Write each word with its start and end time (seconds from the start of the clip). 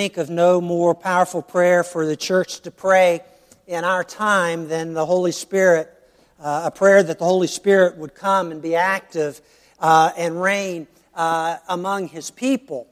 think 0.00 0.16
of 0.16 0.30
no 0.30 0.62
more 0.62 0.94
powerful 0.94 1.42
prayer 1.42 1.84
for 1.84 2.06
the 2.06 2.16
church 2.16 2.60
to 2.60 2.70
pray 2.70 3.20
in 3.66 3.84
our 3.84 4.02
time 4.02 4.66
than 4.66 4.94
the 4.94 5.04
Holy 5.04 5.30
Spirit, 5.30 5.92
uh, 6.40 6.62
a 6.64 6.70
prayer 6.70 7.02
that 7.02 7.18
the 7.18 7.24
Holy 7.26 7.46
Spirit 7.46 7.98
would 7.98 8.14
come 8.14 8.50
and 8.50 8.62
be 8.62 8.74
active 8.74 9.42
uh, 9.78 10.10
and 10.16 10.40
reign 10.40 10.86
uh, 11.14 11.58
among 11.68 12.08
His 12.08 12.30
people. 12.30 12.86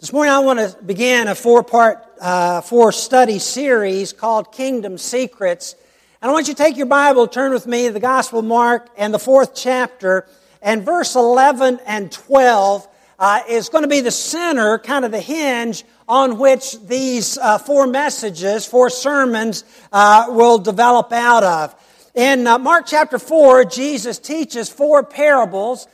This 0.00 0.10
morning 0.10 0.32
I 0.32 0.38
want 0.38 0.58
to 0.58 0.74
begin 0.84 1.28
a 1.28 1.34
four 1.34 1.62
part, 1.62 2.02
uh, 2.18 2.62
four 2.62 2.92
study 2.92 3.38
series 3.38 4.14
called 4.14 4.50
Kingdom 4.50 4.96
Secrets. 4.96 5.74
And 6.22 6.30
I 6.30 6.32
want 6.32 6.48
you 6.48 6.54
to 6.54 6.62
take 6.62 6.78
your 6.78 6.86
Bible, 6.86 7.28
turn 7.28 7.52
with 7.52 7.66
me 7.66 7.88
to 7.88 7.92
the 7.92 8.00
Gospel 8.00 8.38
of 8.38 8.46
Mark 8.46 8.88
and 8.96 9.12
the 9.12 9.18
fourth 9.18 9.54
chapter, 9.54 10.26
and 10.62 10.82
verse 10.82 11.14
11 11.14 11.80
and 11.84 12.10
12 12.10 12.88
uh, 13.18 13.40
is 13.50 13.68
going 13.68 13.82
to 13.82 13.88
be 13.88 14.00
the 14.00 14.10
center, 14.10 14.78
kind 14.78 15.04
of 15.04 15.10
the 15.10 15.20
hinge 15.20 15.84
on 16.08 16.38
which 16.38 16.80
these 16.80 17.36
uh, 17.36 17.58
four 17.58 17.86
messages, 17.86 18.64
four 18.64 18.88
sermons 18.88 19.62
uh, 19.92 20.26
will 20.30 20.58
develop 20.58 21.12
out 21.12 21.44
of. 21.44 21.74
In 22.14 22.46
uh, 22.46 22.58
Mark 22.58 22.86
chapter 22.86 23.18
4, 23.18 23.66
Jesus 23.66 24.18
teaches 24.18 24.70
four 24.70 25.04
parables. 25.04 25.86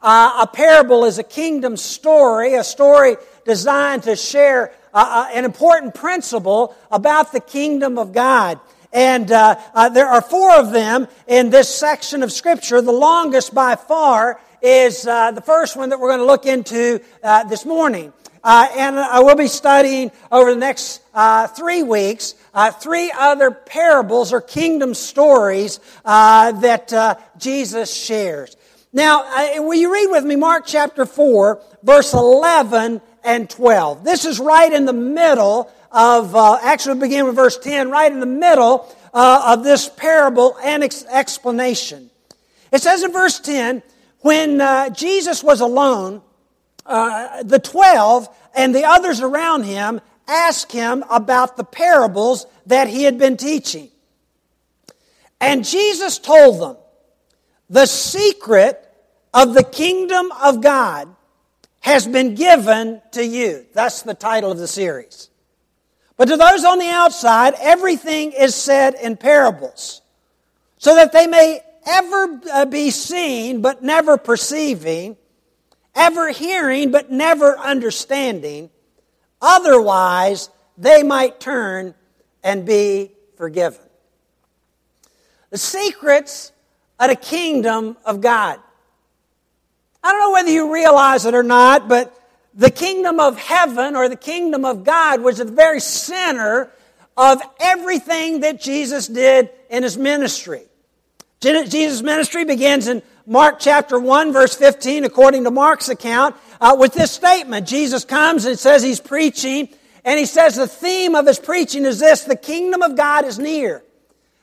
Uh, 0.00 0.40
a 0.42 0.46
parable 0.46 1.06
is 1.06 1.18
a 1.18 1.24
kingdom 1.24 1.76
story, 1.76 2.54
a 2.54 2.64
story 2.64 3.16
designed 3.46 4.02
to 4.02 4.14
share 4.14 4.72
uh, 4.92 5.30
an 5.32 5.46
important 5.46 5.94
principle 5.94 6.76
about 6.90 7.32
the 7.32 7.40
kingdom 7.40 7.98
of 7.98 8.12
God. 8.12 8.60
And 8.92 9.32
uh, 9.32 9.58
uh, 9.72 9.88
there 9.88 10.06
are 10.06 10.20
four 10.20 10.54
of 10.54 10.70
them 10.70 11.08
in 11.26 11.48
this 11.48 11.74
section 11.74 12.22
of 12.22 12.30
Scripture. 12.30 12.82
The 12.82 12.92
longest 12.92 13.54
by 13.54 13.76
far 13.76 14.38
is 14.60 15.06
uh, 15.06 15.30
the 15.30 15.40
first 15.40 15.76
one 15.76 15.88
that 15.88 15.98
we're 15.98 16.10
going 16.10 16.20
to 16.20 16.26
look 16.26 16.44
into 16.44 17.00
this 17.48 17.64
morning. 17.64 18.12
Uh, 18.44 18.68
and 18.76 18.98
I 18.98 19.20
will 19.20 19.36
be 19.36 19.46
studying 19.46 20.10
over 20.30 20.52
the 20.52 20.58
next 20.58 21.00
uh, 21.14 21.46
three 21.46 21.82
weeks 21.82 22.34
uh, 22.54 22.70
three 22.70 23.12
other 23.16 23.50
parables 23.50 24.32
or 24.32 24.40
kingdom 24.40 24.94
stories 24.94 25.80
uh, 26.04 26.52
that 26.52 26.92
uh, 26.92 27.14
Jesus 27.38 27.94
shares. 27.94 28.56
Now, 28.92 29.24
uh, 29.24 29.62
will 29.62 29.74
you 29.74 29.92
read 29.92 30.08
with 30.10 30.24
me 30.24 30.36
Mark 30.36 30.64
chapter 30.66 31.06
4, 31.06 31.62
verse 31.82 32.12
11 32.12 33.00
and 33.24 33.48
12? 33.48 34.04
This 34.04 34.24
is 34.26 34.38
right 34.38 34.70
in 34.70 34.84
the 34.84 34.92
middle 34.92 35.72
of, 35.90 36.34
actually, 36.36 37.00
begin 37.00 37.26
with 37.26 37.36
verse 37.36 37.58
10, 37.58 37.90
right 37.90 38.12
in 38.12 38.20
the 38.20 38.26
middle 38.26 38.86
of 39.14 39.64
this 39.64 39.88
parable 39.88 40.56
and 40.62 40.84
ex- 40.84 41.04
explanation. 41.06 42.10
It 42.70 42.82
says 42.82 43.02
in 43.02 43.12
verse 43.12 43.40
10, 43.40 43.82
when 44.20 44.94
Jesus 44.94 45.42
was 45.42 45.60
alone, 45.60 46.20
uh, 46.86 47.42
the 47.42 47.58
12 47.58 48.28
and 48.54 48.74
the 48.74 48.84
others 48.84 49.20
around 49.20 49.64
him 49.64 50.00
asked 50.28 50.72
him 50.72 51.04
about 51.10 51.56
the 51.56 51.64
parables 51.64 52.46
that 52.66 52.88
he 52.88 53.04
had 53.04 53.18
been 53.18 53.36
teaching. 53.36 53.90
And 55.40 55.64
Jesus 55.64 56.18
told 56.18 56.60
them, 56.60 56.76
the 57.68 57.86
secret 57.86 58.78
of 59.34 59.54
the 59.54 59.64
kingdom 59.64 60.30
of 60.42 60.60
God 60.60 61.14
has 61.80 62.06
been 62.06 62.34
given 62.34 63.02
to 63.12 63.24
you. 63.24 63.66
That's 63.72 64.02
the 64.02 64.14
title 64.14 64.52
of 64.52 64.58
the 64.58 64.68
series. 64.68 65.30
But 66.16 66.26
to 66.26 66.36
those 66.36 66.64
on 66.64 66.78
the 66.78 66.90
outside, 66.90 67.54
everything 67.58 68.32
is 68.32 68.54
said 68.54 68.94
in 68.94 69.16
parables, 69.16 70.02
so 70.78 70.94
that 70.94 71.12
they 71.12 71.26
may 71.26 71.60
ever 71.86 72.40
uh, 72.52 72.64
be 72.66 72.90
seen 72.90 73.62
but 73.62 73.82
never 73.82 74.16
perceiving, 74.16 75.16
ever 75.94 76.30
hearing 76.30 76.90
but 76.90 77.10
never 77.10 77.58
understanding. 77.58 78.70
Otherwise, 79.40 80.50
they 80.78 81.02
might 81.02 81.40
turn 81.40 81.94
and 82.42 82.64
be 82.64 83.12
forgiven. 83.36 83.80
The 85.50 85.58
secrets 85.58 86.52
of 86.98 87.10
the 87.10 87.16
kingdom 87.16 87.96
of 88.04 88.20
God. 88.20 88.58
I 90.02 90.10
don't 90.10 90.20
know 90.20 90.32
whether 90.32 90.50
you 90.50 90.72
realize 90.72 91.26
it 91.26 91.34
or 91.34 91.42
not, 91.42 91.88
but 91.88 92.18
the 92.54 92.70
kingdom 92.70 93.20
of 93.20 93.38
heaven 93.38 93.96
or 93.96 94.08
the 94.08 94.16
kingdom 94.16 94.64
of 94.64 94.84
God 94.84 95.20
was 95.20 95.40
at 95.40 95.46
the 95.46 95.52
very 95.52 95.80
center 95.80 96.70
of 97.16 97.40
everything 97.60 98.40
that 98.40 98.60
Jesus 98.60 99.06
did 99.06 99.50
in 99.70 99.82
his 99.82 99.96
ministry. 99.96 100.62
Jesus' 101.40 102.02
ministry 102.02 102.44
begins 102.44 102.88
in 102.88 103.02
Mark 103.26 103.60
chapter 103.60 104.00
1, 104.00 104.32
verse 104.32 104.54
15, 104.54 105.04
according 105.04 105.44
to 105.44 105.50
Mark's 105.50 105.88
account, 105.88 106.34
uh, 106.60 106.76
with 106.78 106.92
this 106.92 107.12
statement. 107.12 107.68
Jesus 107.68 108.04
comes 108.04 108.46
and 108.46 108.58
says 108.58 108.82
he's 108.82 109.00
preaching, 109.00 109.68
and 110.04 110.18
he 110.18 110.26
says 110.26 110.56
the 110.56 110.66
theme 110.66 111.14
of 111.14 111.26
his 111.26 111.38
preaching 111.38 111.84
is 111.84 112.00
this 112.00 112.24
the 112.24 112.36
kingdom 112.36 112.82
of 112.82 112.96
God 112.96 113.24
is 113.24 113.38
near. 113.38 113.84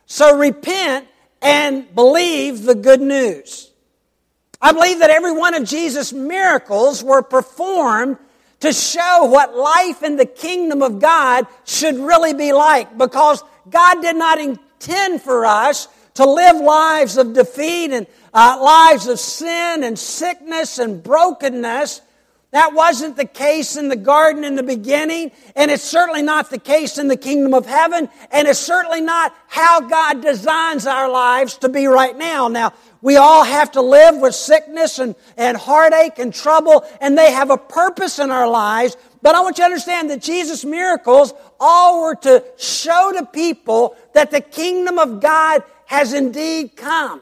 So 0.06 0.38
repent 0.38 1.07
and 1.41 1.94
believe 1.94 2.63
the 2.63 2.75
good 2.75 3.01
news. 3.01 3.69
I 4.62 4.72
believe 4.72 5.00
that 5.00 5.09
every 5.09 5.31
one 5.31 5.53
of 5.56 5.66
Jesus' 5.66 6.13
miracles 6.13 7.03
were 7.03 7.22
performed 7.22 8.18
to 8.62 8.73
show 8.73 9.25
what 9.25 9.56
life 9.56 10.03
in 10.03 10.18
the 10.18 10.25
kingdom 10.25 10.81
of 10.81 11.00
God 11.00 11.47
should 11.66 11.95
really 11.95 12.34
be 12.34 12.51
like 12.51 12.97
because 12.97 13.41
God 13.69 14.01
did 14.01 14.16
not 14.16 14.39
intend 14.39 15.22
for 15.22 15.45
us 15.45 15.88
to 16.16 16.29
live 16.29 16.57
lives 16.57 17.16
of 17.16 17.34
defeat 17.34 17.91
and 17.91 18.06
uh, 18.34 18.59
lives 18.62 19.07
of 19.07 19.19
sin 19.19 19.84
and 19.84 19.97
sickness 19.97 20.79
and 20.79 21.03
brokenness. 21.03 22.01
That 22.51 22.73
wasn't 22.73 23.16
the 23.16 23.25
case 23.25 23.75
in 23.75 23.90
the 23.90 23.95
garden 23.95 24.44
in 24.44 24.56
the 24.56 24.63
beginning, 24.63 25.31
and 25.56 25.69
it's 25.69 25.84
certainly 25.84 26.23
not 26.23 26.50
the 26.50 26.57
case 26.57 26.97
in 26.97 27.07
the 27.07 27.18
kingdom 27.18 27.53
of 27.53 27.68
heaven, 27.68 28.09
and 28.31 28.47
it's 28.47 28.57
certainly 28.57 29.01
not 29.01 29.35
how 29.47 29.81
God 29.81 30.23
designs 30.23 30.88
our 30.88 31.12
lives 31.12 31.57
to 31.57 31.69
be 31.69 31.85
right 31.85 32.18
now. 32.18 32.47
Now, 32.47 32.73
we 33.01 33.18
all 33.18 33.44
have 33.44 33.73
to 33.73 33.81
live 33.81 34.18
with 34.18 34.34
sickness 34.34 34.97
and, 34.97 35.16
and 35.38 35.57
heartache 35.57 36.18
and 36.18 36.34
trouble, 36.34 36.85
and 37.00 37.16
they 37.16 37.31
have 37.31 37.51
a 37.51 37.57
purpose 37.57 38.18
in 38.18 38.31
our 38.31 38.50
lives. 38.50 38.97
But 39.22 39.35
I 39.35 39.41
want 39.41 39.59
you 39.59 39.63
to 39.63 39.66
understand 39.66 40.09
that 40.09 40.22
Jesus' 40.22 40.66
miracles 40.66 41.35
all 41.59 42.01
were 42.01 42.16
to 42.16 42.44
show 42.57 43.12
to 43.16 43.28
people 43.28 43.95
that 44.13 44.31
the 44.31 44.41
kingdom 44.41 44.97
of 44.97 45.22
God 45.22 45.63
has 45.85 46.13
indeed 46.13 46.75
come. 46.75 47.22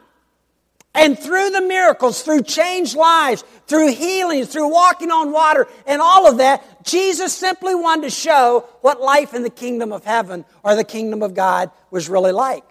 And 0.97 1.17
through 1.17 1.51
the 1.51 1.61
miracles, 1.61 2.23
through 2.23 2.41
changed 2.41 2.95
lives, 2.95 3.43
through 3.67 3.93
healings, 3.93 4.47
through 4.47 4.69
walking 4.69 5.11
on 5.11 5.31
water, 5.31 5.67
and 5.85 6.01
all 6.01 6.27
of 6.27 6.39
that, 6.39 6.83
Jesus 6.83 7.35
simply 7.35 7.75
wanted 7.75 8.01
to 8.03 8.09
show 8.09 8.67
what 8.81 8.99
life 8.99 9.35
in 9.35 9.43
the 9.43 9.51
kingdom 9.51 9.93
of 9.93 10.03
heaven 10.03 10.43
or 10.63 10.73
the 10.73 10.83
kingdom 10.83 11.21
of 11.21 11.35
God 11.35 11.69
was 11.91 12.09
really 12.09 12.31
like. 12.31 12.63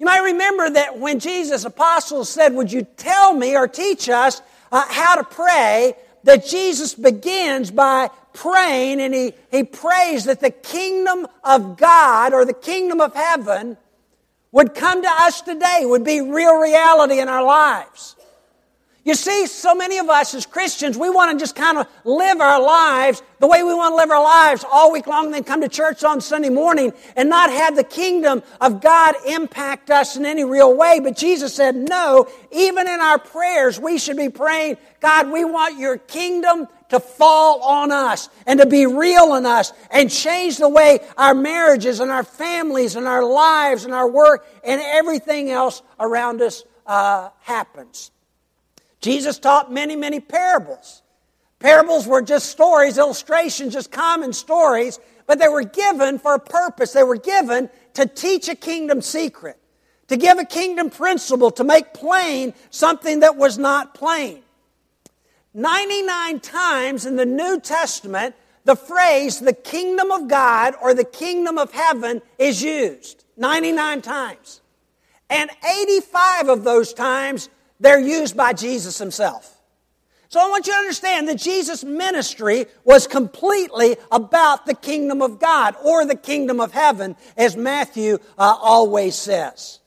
You 0.00 0.06
might 0.06 0.22
remember 0.22 0.68
that 0.70 0.98
when 0.98 1.20
Jesus' 1.20 1.64
apostles 1.64 2.28
said, 2.28 2.54
Would 2.54 2.72
you 2.72 2.82
tell 2.96 3.34
me 3.34 3.56
or 3.56 3.68
teach 3.68 4.08
us 4.08 4.42
uh, 4.72 4.84
how 4.88 5.14
to 5.14 5.22
pray? 5.22 5.94
That 6.24 6.44
Jesus 6.44 6.94
begins 6.94 7.70
by 7.70 8.10
praying 8.32 9.00
and 9.00 9.14
he, 9.14 9.32
he 9.50 9.62
prays 9.62 10.24
that 10.24 10.40
the 10.40 10.50
kingdom 10.50 11.28
of 11.44 11.76
God 11.76 12.32
or 12.32 12.44
the 12.44 12.52
kingdom 12.52 13.00
of 13.00 13.14
heaven 13.14 13.76
would 14.52 14.74
come 14.74 15.02
to 15.02 15.08
us 15.08 15.42
today, 15.42 15.80
would 15.82 16.04
be 16.04 16.20
real 16.20 16.56
reality 16.56 17.20
in 17.20 17.28
our 17.28 17.44
lives. 17.44 18.16
You 19.02 19.14
see, 19.14 19.46
so 19.46 19.74
many 19.74 19.96
of 19.96 20.10
us 20.10 20.34
as 20.34 20.44
Christians, 20.44 20.98
we 20.98 21.08
want 21.08 21.32
to 21.32 21.42
just 21.42 21.56
kind 21.56 21.78
of 21.78 21.86
live 22.04 22.38
our 22.40 22.60
lives 22.60 23.22
the 23.38 23.46
way 23.46 23.62
we 23.62 23.72
want 23.72 23.92
to 23.92 23.96
live 23.96 24.10
our 24.10 24.22
lives 24.22 24.62
all 24.70 24.92
week 24.92 25.06
long, 25.06 25.26
and 25.26 25.34
then 25.34 25.42
come 25.42 25.62
to 25.62 25.68
church 25.68 26.04
on 26.04 26.20
Sunday 26.20 26.50
morning 26.50 26.92
and 27.16 27.30
not 27.30 27.50
have 27.50 27.76
the 27.76 27.84
kingdom 27.84 28.42
of 28.60 28.82
God 28.82 29.14
impact 29.26 29.90
us 29.90 30.16
in 30.16 30.26
any 30.26 30.44
real 30.44 30.76
way. 30.76 31.00
But 31.00 31.16
Jesus 31.16 31.54
said, 31.54 31.74
no, 31.74 32.28
even 32.52 32.86
in 32.86 33.00
our 33.00 33.18
prayers, 33.18 33.80
we 33.80 33.96
should 33.98 34.18
be 34.18 34.28
praying, 34.28 34.76
God, 35.00 35.30
we 35.30 35.46
want 35.46 35.78
your 35.78 35.96
kingdom 35.96 36.68
to 36.90 37.00
fall 37.00 37.62
on 37.62 37.90
us 37.90 38.28
and 38.46 38.60
to 38.60 38.66
be 38.66 38.86
real 38.86 39.34
in 39.34 39.46
us 39.46 39.72
and 39.90 40.10
change 40.10 40.58
the 40.58 40.68
way 40.68 41.00
our 41.16 41.34
marriages 41.34 42.00
and 42.00 42.10
our 42.10 42.24
families 42.24 42.96
and 42.96 43.06
our 43.06 43.24
lives 43.24 43.84
and 43.84 43.94
our 43.94 44.08
work 44.08 44.46
and 44.64 44.80
everything 44.80 45.50
else 45.50 45.82
around 45.98 46.42
us 46.42 46.64
uh, 46.86 47.30
happens. 47.40 48.10
Jesus 49.00 49.38
taught 49.38 49.72
many, 49.72 49.96
many 49.96 50.20
parables. 50.20 51.02
Parables 51.58 52.06
were 52.06 52.22
just 52.22 52.50
stories, 52.50 52.98
illustrations, 52.98 53.74
just 53.74 53.92
common 53.92 54.32
stories, 54.32 54.98
but 55.26 55.38
they 55.38 55.48
were 55.48 55.62
given 55.62 56.18
for 56.18 56.34
a 56.34 56.40
purpose. 56.40 56.92
They 56.92 57.02
were 57.02 57.16
given 57.16 57.70
to 57.94 58.06
teach 58.06 58.48
a 58.48 58.54
kingdom 58.54 59.00
secret, 59.02 59.58
to 60.08 60.16
give 60.16 60.38
a 60.38 60.44
kingdom 60.44 60.90
principle, 60.90 61.50
to 61.52 61.64
make 61.64 61.94
plain 61.94 62.54
something 62.70 63.20
that 63.20 63.36
was 63.36 63.58
not 63.58 63.94
plain. 63.94 64.42
99 65.54 66.40
times 66.40 67.06
in 67.06 67.16
the 67.16 67.26
New 67.26 67.60
Testament, 67.60 68.34
the 68.64 68.76
phrase 68.76 69.40
the 69.40 69.52
kingdom 69.52 70.10
of 70.10 70.28
God 70.28 70.74
or 70.80 70.94
the 70.94 71.04
kingdom 71.04 71.58
of 71.58 71.72
heaven 71.72 72.22
is 72.38 72.62
used. 72.62 73.24
99 73.36 74.02
times. 74.02 74.60
And 75.28 75.50
85 75.80 76.48
of 76.48 76.64
those 76.64 76.92
times, 76.92 77.48
they're 77.78 78.00
used 78.00 78.36
by 78.36 78.52
Jesus 78.52 78.98
himself. 78.98 79.56
So 80.28 80.38
I 80.38 80.48
want 80.48 80.68
you 80.68 80.72
to 80.72 80.78
understand 80.78 81.28
that 81.28 81.38
Jesus' 81.38 81.82
ministry 81.82 82.66
was 82.84 83.08
completely 83.08 83.96
about 84.12 84.64
the 84.66 84.74
kingdom 84.74 85.22
of 85.22 85.40
God 85.40 85.74
or 85.84 86.04
the 86.04 86.14
kingdom 86.14 86.60
of 86.60 86.72
heaven, 86.72 87.16
as 87.36 87.56
Matthew 87.56 88.18
uh, 88.38 88.56
always 88.60 89.16
says. 89.16 89.79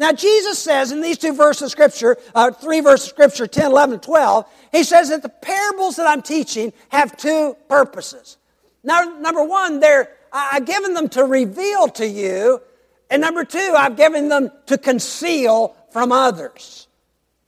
Now, 0.00 0.12
Jesus 0.12 0.58
says 0.58 0.92
in 0.92 1.02
these 1.02 1.18
two 1.18 1.34
verses 1.34 1.64
of 1.64 1.70
Scripture, 1.72 2.16
uh, 2.34 2.52
three 2.52 2.80
verses 2.80 3.08
of 3.08 3.10
Scripture, 3.10 3.46
10, 3.46 3.66
11, 3.66 3.92
and 3.92 4.02
12, 4.02 4.46
he 4.72 4.82
says 4.82 5.10
that 5.10 5.20
the 5.20 5.28
parables 5.28 5.96
that 5.96 6.06
I'm 6.06 6.22
teaching 6.22 6.72
have 6.88 7.18
two 7.18 7.54
purposes. 7.68 8.38
Now, 8.82 9.02
number 9.20 9.44
one, 9.44 9.78
they're, 9.78 10.08
I've 10.32 10.64
given 10.64 10.94
them 10.94 11.10
to 11.10 11.24
reveal 11.24 11.88
to 11.88 12.06
you, 12.06 12.62
and 13.10 13.20
number 13.20 13.44
two, 13.44 13.74
I've 13.76 13.98
given 13.98 14.30
them 14.30 14.50
to 14.66 14.78
conceal 14.78 15.76
from 15.92 16.12
others. 16.12 16.88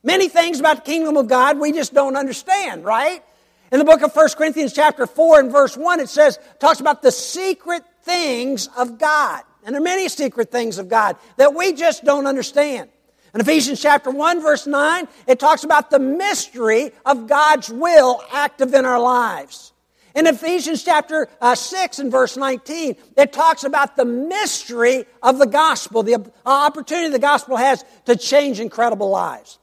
Many 0.02 0.28
things 0.28 0.60
about 0.60 0.84
the 0.84 0.90
kingdom 0.90 1.16
of 1.16 1.28
God 1.28 1.58
we 1.58 1.72
just 1.72 1.94
don't 1.94 2.16
understand, 2.16 2.84
right? 2.84 3.24
In 3.72 3.78
the 3.78 3.86
book 3.86 4.02
of 4.02 4.14
1 4.14 4.28
Corinthians 4.36 4.74
chapter 4.74 5.06
4 5.06 5.40
and 5.40 5.50
verse 5.50 5.74
1, 5.74 6.00
it 6.00 6.10
says, 6.10 6.38
talks 6.58 6.80
about 6.80 7.00
the 7.00 7.12
secret 7.12 7.82
things 8.02 8.68
of 8.76 8.98
God. 8.98 9.42
And 9.64 9.74
there 9.74 9.80
are 9.80 9.84
many 9.84 10.08
secret 10.08 10.50
things 10.50 10.78
of 10.78 10.88
God 10.88 11.16
that 11.36 11.54
we 11.54 11.72
just 11.72 12.04
don't 12.04 12.26
understand. 12.26 12.90
In 13.34 13.40
Ephesians 13.40 13.80
chapter 13.80 14.10
1 14.10 14.42
verse 14.42 14.66
9, 14.66 15.08
it 15.26 15.38
talks 15.38 15.64
about 15.64 15.90
the 15.90 15.98
mystery 15.98 16.90
of 17.06 17.26
God's 17.26 17.70
will 17.70 18.22
active 18.32 18.74
in 18.74 18.84
our 18.84 19.00
lives. 19.00 19.72
In 20.14 20.26
Ephesians 20.26 20.84
chapter 20.84 21.28
uh, 21.40 21.54
6 21.54 21.98
and 21.98 22.10
verse 22.10 22.36
19, 22.36 22.96
it 23.16 23.32
talks 23.32 23.64
about 23.64 23.96
the 23.96 24.04
mystery 24.04 25.06
of 25.22 25.38
the 25.38 25.46
gospel, 25.46 26.02
the 26.02 26.30
opportunity 26.44 27.10
the 27.10 27.18
gospel 27.18 27.56
has 27.56 27.82
to 28.04 28.16
change 28.16 28.60
incredible 28.60 29.08
lives. 29.08 29.58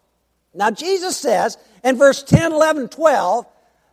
Now, 0.55 0.71
Jesus 0.71 1.15
says 1.15 1.57
in 1.83 1.97
verse 1.97 2.23
10, 2.23 2.51
11, 2.51 2.89
12 2.89 3.45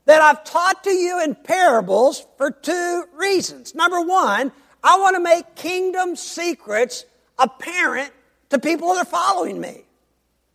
that 0.07 0.23
I've 0.23 0.45
taught 0.45 0.85
to 0.85 0.91
you 0.91 1.23
in 1.23 1.35
parables 1.35 2.27
for 2.39 2.51
two 2.51 3.05
reasons. 3.15 3.75
Number 3.75 4.01
one, 4.01 4.53
I 4.87 4.99
want 4.99 5.17
to 5.17 5.21
make 5.21 5.57
kingdom 5.57 6.15
secrets 6.15 7.07
apparent 7.41 8.13
to 8.51 8.61
people 8.61 8.95
that 8.95 9.01
are 9.01 9.05
following 9.05 9.61
me. 9.61 9.83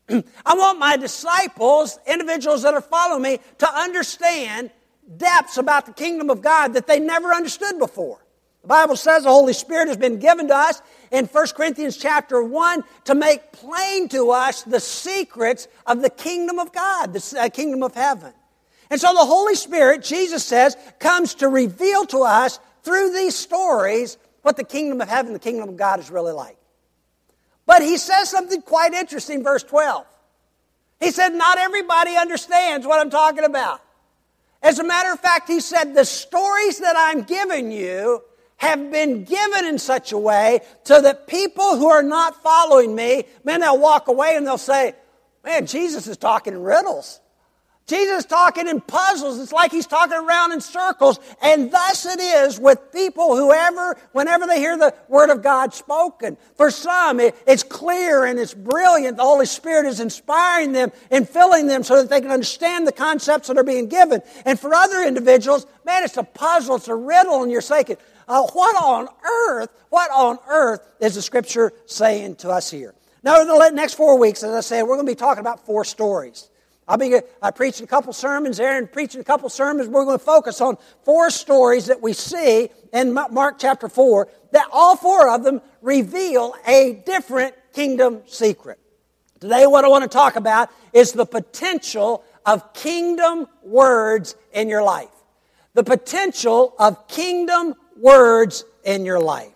I 0.46 0.56
want 0.56 0.80
my 0.80 0.96
disciples, 0.96 2.00
individuals 2.08 2.62
that 2.62 2.74
are 2.74 2.82
following 2.82 3.24
me, 3.24 3.40
to 3.58 3.70
understand 3.70 4.72
depths 5.18 5.58
about 5.58 5.86
the 5.86 5.92
kingdom 5.92 6.30
of 6.30 6.42
God 6.42 6.76
that 6.76 6.88
they 6.88 6.98
never 6.98 7.34
understood 7.34 7.78
before. 7.78 8.26
The 8.62 8.70
Bible 8.70 8.96
says 8.96 9.24
the 9.24 9.30
Holy 9.30 9.52
Spirit 9.52 9.90
has 9.90 9.98
been 9.98 10.18
given 10.18 10.48
to 10.48 10.56
us 10.56 10.82
in 11.12 11.26
1 11.26 11.48
Corinthians 11.48 11.98
chapter 11.98 12.42
1 12.42 12.86
to 13.06 13.16
make 13.16 13.52
plain 13.52 14.08
to 14.10 14.32
us 14.32 14.64
the 14.64 14.80
secrets 14.80 15.68
of 15.86 16.02
the 16.02 16.10
kingdom 16.10 16.58
of 16.58 16.72
God, 16.72 17.12
the 17.12 17.38
uh, 17.38 17.50
kingdom 17.50 17.84
of 17.84 17.96
heaven. 17.96 18.32
And 18.90 19.02
so 19.02 19.14
the 19.14 19.26
Holy 19.26 19.56
Spirit, 19.56 20.04
Jesus 20.04 20.46
says, 20.46 20.78
comes 21.00 21.34
to 21.36 21.50
reveal 21.50 22.06
to 22.08 22.20
us 22.20 22.62
through 22.84 23.14
these 23.14 23.36
stories 23.36 24.18
what 24.42 24.58
the 24.58 24.64
kingdom 24.64 25.02
of 25.02 25.10
heaven, 25.10 25.34
the 25.34 25.40
kingdom 25.40 25.70
of 25.70 25.78
God 25.78 26.00
is 26.00 26.10
really 26.10 26.34
like. 26.34 26.58
But 27.66 27.82
he 27.82 27.98
says 27.98 28.30
something 28.30 28.62
quite 28.62 28.94
interesting, 28.94 29.44
verse 29.44 29.64
12. 29.64 30.06
He 31.00 31.12
said, 31.12 31.30
Not 31.30 31.58
everybody 31.58 32.16
understands 32.16 32.86
what 32.86 33.00
I'm 33.00 33.10
talking 33.10 33.44
about. 33.44 33.82
As 34.64 34.80
a 34.80 34.84
matter 34.84 35.12
of 35.12 35.20
fact, 35.20 35.48
he 35.48 35.60
said, 35.60 35.94
The 35.94 36.06
stories 36.06 36.80
that 36.80 36.96
I'm 36.98 37.24
giving 37.24 37.72
you 37.72 38.24
have 38.62 38.92
been 38.92 39.24
given 39.24 39.66
in 39.66 39.80
such 39.80 40.12
a 40.12 40.18
way 40.18 40.60
so 40.84 41.02
that 41.02 41.26
people 41.26 41.78
who 41.78 41.88
are 41.88 42.04
not 42.04 42.44
following 42.44 42.94
me, 42.94 43.24
man, 43.44 43.62
they'll 43.62 43.80
walk 43.80 44.08
away 44.08 44.36
and 44.36 44.46
they'll 44.46 44.58
say, 44.60 44.94
man, 45.44 45.66
Jesus 45.66 46.06
is 46.06 46.16
talking 46.16 46.54
in 46.54 46.62
riddles. 46.62 47.20
Jesus 47.92 48.24
talking 48.24 48.70
in 48.70 48.80
puzzles. 48.80 49.38
It's 49.40 49.52
like 49.52 49.72
he's 49.72 49.86
talking 49.86 50.18
around 50.18 50.54
in 50.54 50.62
circles. 50.62 51.20
And 51.42 51.72
thus 51.72 52.06
it 52.06 52.22
is 52.22 52.58
with 52.58 52.92
people 52.94 53.36
whoever, 53.36 53.98
whenever 54.14 54.48
they 54.48 54.60
hear 54.60 54.78
the 54.78 54.96
word 55.10 55.30
of 55.30 55.44
God 55.44 55.74
spoken. 55.74 56.38
For 56.56 56.72
some, 56.72 57.20
it's 57.20 57.64
clear 57.64 58.24
and 58.24 58.40
it's 58.40 58.54
brilliant. 58.54 59.18
The 59.18 59.24
Holy 59.24 59.46
Spirit 59.46 59.88
is 59.88 60.00
inspiring 60.00 60.72
them 60.72 60.94
and 61.10 61.28
filling 61.28 61.68
them 61.68 61.84
so 61.84 61.98
that 62.02 62.10
they 62.10 62.22
can 62.22 62.32
understand 62.32 62.88
the 62.88 62.94
concepts 62.94 63.50
that 63.50 63.58
are 63.58 63.64
being 63.64 63.90
given. 63.90 64.22
And 64.46 64.58
for 64.58 64.74
other 64.74 65.04
individuals, 65.04 65.68
man, 65.86 66.06
it's 66.06 66.16
a 66.16 66.24
puzzle, 66.24 66.78
it's 66.78 66.88
a 66.88 66.96
riddle, 66.96 67.44
and 67.44 67.52
you're 67.52 67.60
saying, 67.60 67.98
uh, 68.28 68.44
what 68.54 68.76
on 68.82 69.10
earth, 69.50 69.70
what 69.90 70.10
on 70.12 70.40
earth 70.48 70.80
is 71.02 71.16
the 71.16 71.22
scripture 71.22 71.74
saying 71.88 72.36
to 72.38 72.50
us 72.50 72.72
here? 72.72 72.96
Now, 73.22 73.44
the 73.44 73.70
next 73.72 73.96
four 73.96 74.18
weeks, 74.18 74.44
as 74.44 74.54
I 74.54 74.62
said, 74.62 74.84
we're 74.84 74.96
going 74.96 75.06
to 75.06 75.12
be 75.12 75.16
talking 75.16 75.42
about 75.42 75.66
four 75.66 75.84
stories. 75.84 76.50
I'll 76.92 77.02
I 77.02 77.22
uh, 77.42 77.52
preaching 77.52 77.86
a 77.86 77.88
couple 77.88 78.12
sermons 78.12 78.58
there 78.58 78.78
and 78.78 78.92
preaching 78.92 79.22
a 79.22 79.24
couple 79.24 79.48
sermons. 79.48 79.88
We're 79.88 80.04
going 80.04 80.20
to 80.20 80.24
focus 80.24 80.60
on 80.60 80.78
four 81.06 81.30
stories 81.30 81.86
that 81.86 82.02
we 82.02 82.12
see 82.12 82.68
in 82.92 83.14
Mark 83.14 83.60
chapter 83.60 83.88
4, 83.88 84.28
that 84.52 84.68
all 84.74 84.98
four 84.98 85.30
of 85.30 85.46
them 85.46 85.62
reveal 85.82 86.54
a 86.68 87.02
different 87.06 87.56
kingdom 87.72 88.24
secret. 88.26 88.78
Today, 89.40 89.66
what 89.66 89.86
I 89.86 89.88
want 89.88 90.04
to 90.04 90.10
talk 90.10 90.36
about 90.36 90.70
is 90.92 91.14
the 91.14 91.26
potential 91.26 92.26
of 92.46 92.74
kingdom 92.74 93.48
words 93.64 94.36
in 94.52 94.68
your 94.68 94.84
life. 94.84 95.08
The 95.74 95.86
potential 95.86 96.76
of 96.78 97.08
kingdom 97.08 97.76
words 97.96 98.66
in 98.84 99.06
your 99.06 99.22
life. 99.22 99.51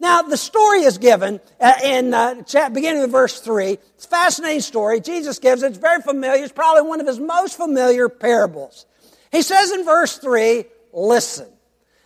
Now, 0.00 0.22
the 0.22 0.38
story 0.38 0.80
is 0.80 0.96
given 0.96 1.40
uh, 1.60 1.74
in 1.84 2.14
uh, 2.14 2.42
beginning 2.72 3.02
with 3.02 3.12
verse 3.12 3.38
3. 3.40 3.72
It's 3.72 4.06
a 4.06 4.08
fascinating 4.08 4.62
story. 4.62 5.00
Jesus 5.00 5.38
gives 5.38 5.62
it. 5.62 5.68
It's 5.68 5.78
very 5.78 6.00
familiar. 6.00 6.42
It's 6.42 6.52
probably 6.52 6.88
one 6.88 7.00
of 7.00 7.06
his 7.06 7.20
most 7.20 7.58
familiar 7.58 8.08
parables. 8.08 8.86
He 9.30 9.42
says 9.42 9.70
in 9.72 9.84
verse 9.84 10.16
3, 10.16 10.64
listen. 10.94 11.48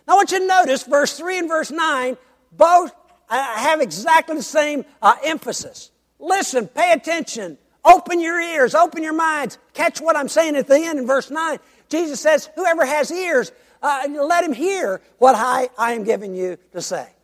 Now, 0.05 0.13
I 0.13 0.15
want 0.17 0.31
you 0.33 0.39
to 0.39 0.45
notice 0.45 0.83
verse 0.83 1.17
3 1.17 1.39
and 1.39 1.47
verse 1.47 1.71
9 1.71 2.17
both 2.51 2.93
uh, 3.29 3.55
have 3.57 3.79
exactly 3.79 4.35
the 4.35 4.43
same 4.43 4.83
emphasis. 5.23 5.91
Listen, 6.19 6.67
pay 6.67 6.91
attention, 6.91 7.57
open 7.83 8.19
your 8.19 8.39
ears, 8.39 8.75
open 8.75 9.03
your 9.03 9.13
minds, 9.13 9.57
catch 9.73 10.01
what 10.01 10.17
I'm 10.17 10.27
saying 10.27 10.57
at 10.57 10.67
the 10.67 10.77
end 10.77 10.99
in 10.99 11.07
verse 11.07 11.31
9. 11.31 11.59
Jesus 11.89 12.19
says, 12.19 12.49
Whoever 12.55 12.85
has 12.85 13.09
ears, 13.09 13.51
uh, 13.81 14.07
let 14.09 14.43
him 14.43 14.53
hear 14.53 15.01
what 15.17 15.35
I, 15.35 15.69
I 15.77 15.93
am 15.93 16.03
giving 16.03 16.35
you 16.35 16.57
to 16.73 16.81
say. 16.81 17.14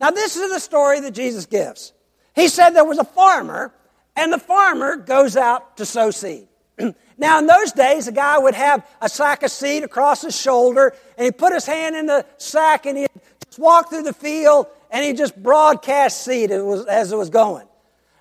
Now, 0.00 0.10
this 0.10 0.36
is 0.36 0.52
the 0.52 0.60
story 0.60 1.00
that 1.00 1.12
Jesus 1.12 1.46
gives. 1.46 1.92
He 2.34 2.48
said 2.48 2.70
there 2.70 2.84
was 2.84 2.98
a 2.98 3.04
farmer, 3.04 3.72
and 4.16 4.32
the 4.32 4.38
farmer 4.38 4.96
goes 4.96 5.36
out 5.36 5.76
to 5.76 5.86
sow 5.86 6.10
seed. 6.10 6.48
now, 7.18 7.38
in 7.38 7.46
those 7.46 7.72
days, 7.72 8.08
a 8.08 8.12
guy 8.12 8.38
would 8.38 8.54
have 8.54 8.86
a 9.00 9.08
sack 9.08 9.42
of 9.42 9.50
seed 9.50 9.84
across 9.84 10.22
his 10.22 10.38
shoulder, 10.38 10.94
and 11.16 11.24
he'd 11.24 11.38
put 11.38 11.52
his 11.52 11.66
hand 11.66 11.94
in 11.96 12.06
the 12.06 12.26
sack, 12.38 12.86
and 12.86 12.98
he'd 12.98 13.08
just 13.46 13.58
walk 13.58 13.90
through 13.90 14.02
the 14.02 14.12
field, 14.12 14.66
and 14.90 15.04
he'd 15.04 15.16
just 15.16 15.40
broadcast 15.40 16.22
seed 16.24 16.50
as 16.50 17.12
it 17.12 17.16
was 17.16 17.30
going. 17.30 17.66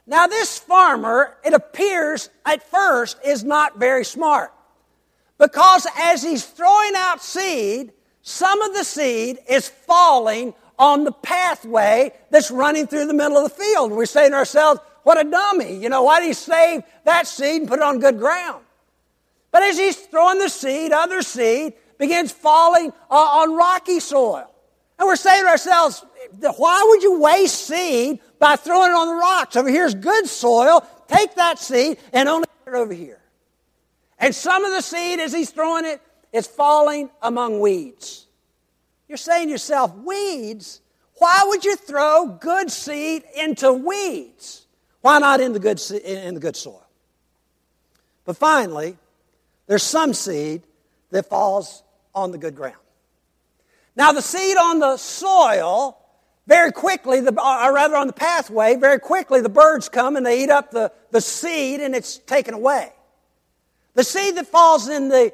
Now, 0.05 0.27
this 0.27 0.59
farmer, 0.59 1.37
it 1.43 1.53
appears 1.53 2.29
at 2.45 2.69
first, 2.69 3.17
is 3.25 3.43
not 3.43 3.79
very 3.79 4.03
smart. 4.03 4.53
Because 5.37 5.87
as 5.97 6.21
he's 6.21 6.45
throwing 6.45 6.93
out 6.95 7.21
seed, 7.21 7.93
some 8.21 8.61
of 8.61 8.73
the 8.73 8.83
seed 8.83 9.39
is 9.49 9.67
falling 9.67 10.53
on 10.77 11.03
the 11.03 11.11
pathway 11.11 12.11
that's 12.29 12.51
running 12.51 12.87
through 12.87 13.07
the 13.07 13.13
middle 13.13 13.37
of 13.37 13.43
the 13.43 13.63
field. 13.63 13.91
We're 13.91 14.05
saying 14.05 14.31
to 14.31 14.37
ourselves, 14.37 14.79
what 15.03 15.19
a 15.19 15.29
dummy. 15.29 15.75
You 15.75 15.89
know, 15.89 16.03
why 16.03 16.19
did 16.19 16.27
he 16.27 16.33
save 16.33 16.83
that 17.03 17.27
seed 17.27 17.61
and 17.61 17.69
put 17.69 17.79
it 17.79 17.83
on 17.83 17.99
good 17.99 18.17
ground? 18.17 18.63
But 19.51 19.63
as 19.63 19.77
he's 19.77 19.97
throwing 19.97 20.39
the 20.39 20.49
seed, 20.49 20.91
other 20.91 21.21
seed 21.21 21.73
begins 21.99 22.31
falling 22.31 22.91
uh, 23.09 23.13
on 23.13 23.55
rocky 23.55 23.99
soil. 23.99 24.49
And 24.97 25.07
we're 25.07 25.15
saying 25.15 25.43
to 25.43 25.49
ourselves, 25.49 26.03
why 26.57 26.83
would 26.87 27.03
you 27.03 27.19
waste 27.19 27.67
seed 27.67 28.19
by 28.39 28.55
throwing 28.55 28.91
it 28.91 28.95
on 28.95 29.07
the 29.07 29.13
rocks? 29.13 29.55
Over 29.55 29.69
here's 29.69 29.95
good 29.95 30.27
soil. 30.27 30.85
Take 31.07 31.35
that 31.35 31.59
seed 31.59 31.97
and 32.13 32.29
only 32.29 32.47
put 32.63 32.73
it 32.73 32.77
over 32.77 32.93
here. 32.93 33.19
And 34.19 34.33
some 34.33 34.63
of 34.63 34.71
the 34.71 34.81
seed, 34.81 35.19
as 35.19 35.33
he's 35.33 35.49
throwing 35.49 35.85
it, 35.85 36.01
is 36.31 36.47
falling 36.47 37.09
among 37.21 37.59
weeds. 37.59 38.22
You're 39.13 39.19
saying 39.19 39.49
to 39.49 39.51
yourself, 39.51 39.95
weeds? 39.95 40.81
Why 41.19 41.43
would 41.45 41.63
you 41.63 41.75
throw 41.75 42.35
good 42.41 42.71
seed 42.71 43.23
into 43.37 43.71
weeds? 43.71 44.65
Why 45.01 45.19
not 45.19 45.39
in 45.39 45.53
the 45.53 45.59
good, 45.59 45.79
in 45.91 46.33
the 46.33 46.39
good 46.39 46.55
soil? 46.55 46.83
But 48.25 48.37
finally, 48.37 48.97
there's 49.67 49.83
some 49.83 50.15
seed 50.15 50.63
that 51.11 51.27
falls 51.27 51.83
on 52.15 52.31
the 52.31 52.39
good 52.39 52.55
ground. 52.55 52.77
Now, 53.95 54.13
the 54.13 54.21
seed 54.23 54.57
on 54.57 54.79
the 54.79 54.97
soil, 54.97 55.95
very 56.47 56.71
quickly, 56.71 57.19
the, 57.21 57.39
or 57.39 57.71
rather 57.71 57.95
on 57.95 58.07
the 58.07 58.13
pathway, 58.13 58.77
very 58.77 58.99
quickly 58.99 59.41
the 59.41 59.47
birds 59.47 59.89
come 59.89 60.15
and 60.15 60.25
they 60.25 60.43
eat 60.43 60.49
up 60.49 60.71
the, 60.71 60.91
the 61.11 61.21
seed 61.21 61.81
and 61.81 61.93
it's 61.93 62.17
taken 62.17 62.55
away. 62.55 62.91
The 63.93 64.03
seed 64.03 64.37
that 64.37 64.47
falls 64.47 64.89
in 64.89 65.09
the 65.09 65.31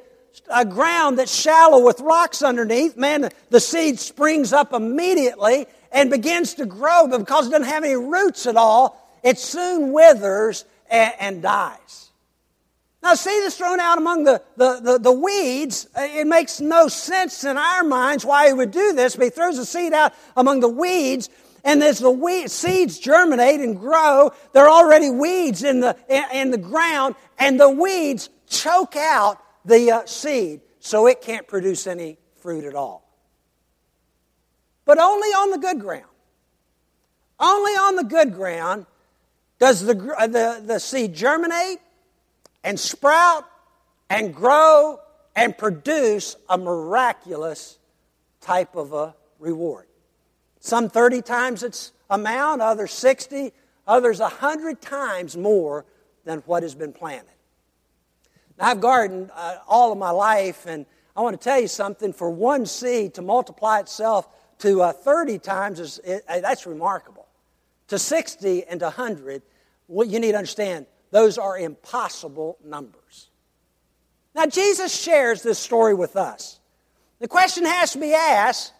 uh, 0.48 0.64
ground 0.64 1.18
that's 1.18 1.34
shallow 1.34 1.84
with 1.84 2.00
rocks 2.00 2.42
underneath, 2.42 2.96
man, 2.96 3.30
the 3.50 3.60
seed 3.60 3.98
springs 3.98 4.52
up 4.52 4.72
immediately 4.72 5.66
and 5.92 6.10
begins 6.10 6.54
to 6.54 6.66
grow, 6.66 7.06
but 7.08 7.18
because 7.18 7.46
it 7.46 7.50
doesn't 7.50 7.68
have 7.68 7.84
any 7.84 7.96
roots 7.96 8.46
at 8.46 8.56
all, 8.56 9.00
it 9.22 9.38
soon 9.38 9.92
withers 9.92 10.64
and, 10.90 11.12
and 11.18 11.42
dies. 11.42 12.10
Now, 13.02 13.14
seed 13.14 13.44
is 13.44 13.56
thrown 13.56 13.80
out 13.80 13.96
among 13.96 14.24
the, 14.24 14.42
the, 14.56 14.80
the, 14.80 14.98
the, 14.98 15.12
weeds. 15.12 15.88
It 15.96 16.26
makes 16.26 16.60
no 16.60 16.88
sense 16.88 17.44
in 17.44 17.56
our 17.56 17.82
minds 17.82 18.26
why 18.26 18.48
he 18.48 18.52
would 18.52 18.70
do 18.70 18.92
this, 18.92 19.16
but 19.16 19.24
he 19.24 19.30
throws 19.30 19.56
the 19.56 19.64
seed 19.64 19.94
out 19.94 20.12
among 20.36 20.60
the 20.60 20.68
weeds. 20.68 21.30
And 21.64 21.82
as 21.82 21.98
the 21.98 22.10
weed, 22.10 22.50
seeds 22.50 22.98
germinate 22.98 23.60
and 23.60 23.78
grow, 23.78 24.32
there 24.52 24.64
are 24.64 24.84
already 24.84 25.08
weeds 25.08 25.62
in 25.62 25.80
the, 25.80 25.96
in 26.32 26.50
the 26.50 26.58
ground, 26.58 27.14
and 27.38 27.58
the 27.58 27.70
weeds 27.70 28.28
choke 28.46 28.96
out 28.96 29.40
the 29.64 29.90
uh, 29.90 30.06
seed 30.06 30.60
so 30.78 31.06
it 31.06 31.20
can't 31.20 31.46
produce 31.46 31.86
any 31.86 32.18
fruit 32.36 32.64
at 32.64 32.74
all. 32.74 33.06
But 34.84 34.98
only 34.98 35.28
on 35.28 35.50
the 35.50 35.58
good 35.58 35.80
ground. 35.80 36.04
Only 37.38 37.72
on 37.72 37.96
the 37.96 38.04
good 38.04 38.34
ground 38.34 38.86
does 39.58 39.82
the, 39.82 40.14
uh, 40.18 40.26
the, 40.26 40.62
the 40.64 40.78
seed 40.78 41.14
germinate 41.14 41.78
and 42.64 42.78
sprout 42.78 43.44
and 44.08 44.34
grow 44.34 44.98
and 45.36 45.56
produce 45.56 46.36
a 46.48 46.58
miraculous 46.58 47.78
type 48.40 48.74
of 48.74 48.92
a 48.92 49.14
reward. 49.38 49.86
Some 50.60 50.90
30 50.90 51.22
times 51.22 51.62
its 51.62 51.92
amount, 52.10 52.60
others 52.60 52.92
60, 52.92 53.52
others 53.86 54.20
100 54.20 54.80
times 54.80 55.36
more 55.36 55.86
than 56.24 56.40
what 56.40 56.62
has 56.62 56.74
been 56.74 56.92
planted. 56.92 57.30
I've 58.60 58.80
gardened 58.80 59.30
uh, 59.34 59.56
all 59.66 59.92
of 59.92 59.98
my 59.98 60.10
life, 60.10 60.66
and 60.66 60.86
I 61.16 61.22
want 61.22 61.40
to 61.40 61.42
tell 61.42 61.60
you 61.60 61.68
something. 61.68 62.12
For 62.12 62.30
one 62.30 62.66
seed 62.66 63.14
to 63.14 63.22
multiply 63.22 63.80
itself 63.80 64.28
to 64.58 64.82
uh, 64.82 64.92
30 64.92 65.38
times, 65.38 65.80
is, 65.80 65.98
it, 66.04 66.24
uh, 66.28 66.40
that's 66.40 66.66
remarkable. 66.66 67.26
To 67.88 67.98
60 67.98 68.64
and 68.64 68.80
to 68.80 68.86
100, 68.86 69.42
what 69.86 70.08
you 70.08 70.20
need 70.20 70.32
to 70.32 70.38
understand, 70.38 70.86
those 71.10 71.38
are 71.38 71.58
impossible 71.58 72.58
numbers. 72.64 73.28
Now, 74.34 74.46
Jesus 74.46 74.94
shares 74.94 75.42
this 75.42 75.58
story 75.58 75.94
with 75.94 76.16
us. 76.16 76.60
The 77.18 77.28
question 77.28 77.64
has 77.64 77.92
to 77.92 77.98
be 77.98 78.14
asked 78.14 78.72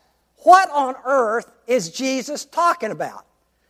what 0.43 0.71
on 0.71 0.95
earth 1.05 1.51
is 1.67 1.91
Jesus 1.91 2.45
talking 2.45 2.91
about? 2.91 3.27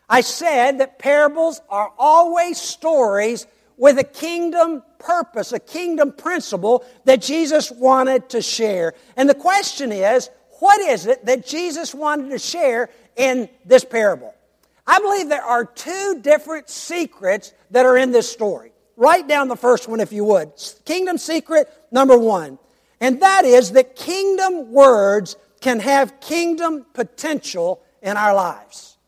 I 0.09 0.21
said 0.21 0.79
that 0.79 0.99
parables 0.99 1.61
are 1.69 1.93
always 1.99 2.61
stories 2.61 3.47
with 3.81 3.99
a 3.99 4.05
kingdom 4.05 4.83
purpose, 4.99 5.53
a 5.53 5.59
kingdom 5.59 6.13
principle 6.13 6.85
that 7.07 7.23
Jesus 7.23 7.71
wanted 7.71 8.29
to 8.29 8.43
share. 8.43 8.93
And 9.17 9.27
the 9.27 9.35
question 9.35 9.91
is, 9.91 10.29
what 10.59 10.79
is 10.83 11.07
it 11.07 11.25
that 11.25 11.47
Jesus 11.47 11.95
wanted 11.95 12.29
to 12.29 12.39
share 12.39 12.91
in 13.17 13.49
this 13.65 13.83
parable? 13.83 14.35
I 14.87 14.99
believe 14.99 15.31
there 15.31 15.43
are 15.43 15.65
two 15.65 16.21
different 16.21 16.69
secrets 16.69 17.55
that 17.71 17.87
are 17.87 17.97
in 17.97 18.13
this 18.13 18.31
story. 18.31 18.73
Write 18.99 19.27
down 19.27 19.49
the 19.49 19.57
first 19.57 19.89
one 19.89 20.01
if 20.01 20.13
you 20.13 20.25
would. 20.25 20.53
Kingdom 20.85 21.17
secret 21.17 21.67
number 21.91 22.19
one. 22.19 22.59
And 23.01 23.23
that 23.23 23.47
is 23.47 23.73
that 23.73 23.97
kingdom 23.97 24.73
words 24.73 25.37
can 25.63 25.81
have 25.81 26.21
kingdom 26.21 26.85
potential 26.93 27.81
in 28.03 28.19
our 28.19 28.35
lives. 28.35 28.99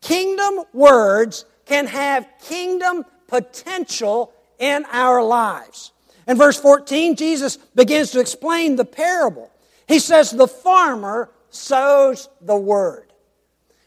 Kingdom 0.00 0.64
words 0.72 1.44
can 1.66 1.86
have 1.86 2.26
kingdom 2.48 3.04
potential 3.26 4.32
in 4.58 4.84
our 4.90 5.22
lives. 5.22 5.92
In 6.26 6.36
verse 6.36 6.58
14, 6.58 7.16
Jesus 7.16 7.56
begins 7.56 8.10
to 8.12 8.20
explain 8.20 8.76
the 8.76 8.84
parable. 8.84 9.50
He 9.86 9.98
says, 9.98 10.30
The 10.30 10.48
farmer 10.48 11.30
sows 11.50 12.28
the 12.40 12.56
word. 12.56 13.12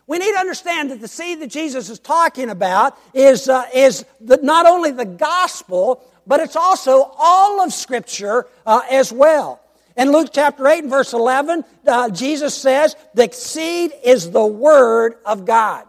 We 0.07 0.17
need 0.17 0.31
to 0.31 0.39
understand 0.39 0.89
that 0.89 1.01
the 1.01 1.07
seed 1.07 1.39
that 1.41 1.51
Jesus 1.51 1.89
is 1.89 1.99
talking 1.99 2.49
about 2.49 2.97
is, 3.13 3.47
uh, 3.47 3.65
is 3.73 4.05
the, 4.19 4.39
not 4.41 4.65
only 4.65 4.91
the 4.91 5.05
gospel, 5.05 6.03
but 6.25 6.39
it's 6.39 6.55
also 6.55 7.11
all 7.17 7.61
of 7.61 7.73
Scripture 7.73 8.47
uh, 8.65 8.81
as 8.89 9.11
well. 9.11 9.61
In 9.95 10.11
Luke 10.11 10.29
chapter 10.31 10.67
8 10.67 10.79
and 10.83 10.89
verse 10.89 11.13
11, 11.13 11.63
uh, 11.85 12.09
Jesus 12.09 12.55
says, 12.55 12.95
The 13.13 13.29
seed 13.31 13.91
is 14.03 14.31
the 14.31 14.45
Word 14.45 15.15
of 15.25 15.45
God. 15.45 15.85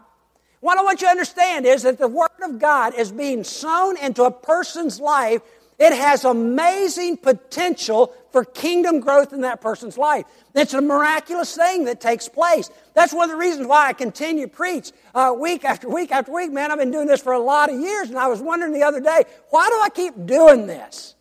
What 0.61 0.77
I 0.77 0.83
want 0.83 1.01
you 1.01 1.07
to 1.07 1.11
understand 1.11 1.65
is 1.65 1.83
that 1.83 1.97
the 1.97 2.07
Word 2.07 2.29
of 2.43 2.59
God 2.59 2.95
is 2.95 3.11
being 3.11 3.43
sown 3.43 3.97
into 3.97 4.23
a 4.23 4.31
person's 4.31 4.99
life 4.99 5.41
it 5.81 5.93
has 5.93 6.25
amazing 6.25 7.17
potential 7.17 8.13
for 8.31 8.45
kingdom 8.45 8.99
growth 8.99 9.33
in 9.33 9.41
that 9.41 9.61
person's 9.61 9.97
life. 9.97 10.25
It's 10.53 10.75
a 10.75 10.81
miraculous 10.81 11.55
thing 11.55 11.85
that 11.85 11.99
takes 11.99 12.29
place. 12.29 12.69
That's 12.93 13.11
one 13.11 13.23
of 13.23 13.31
the 13.31 13.35
reasons 13.35 13.65
why 13.65 13.87
I 13.87 13.93
continue 13.93 14.45
to 14.45 14.51
preach 14.51 14.91
uh, 15.15 15.33
week 15.35 15.65
after 15.65 15.89
week 15.89 16.11
after 16.11 16.31
week. 16.31 16.51
Man, 16.51 16.69
I've 16.69 16.77
been 16.77 16.91
doing 16.91 17.07
this 17.07 17.19
for 17.19 17.33
a 17.33 17.39
lot 17.39 17.71
of 17.71 17.79
years, 17.79 18.09
and 18.09 18.19
I 18.19 18.27
was 18.27 18.39
wondering 18.39 18.73
the 18.73 18.83
other 18.83 18.99
day, 18.99 19.23
why 19.49 19.69
do 19.69 19.79
I 19.81 19.89
keep 19.89 20.27
doing 20.27 20.67
this? 20.67 21.15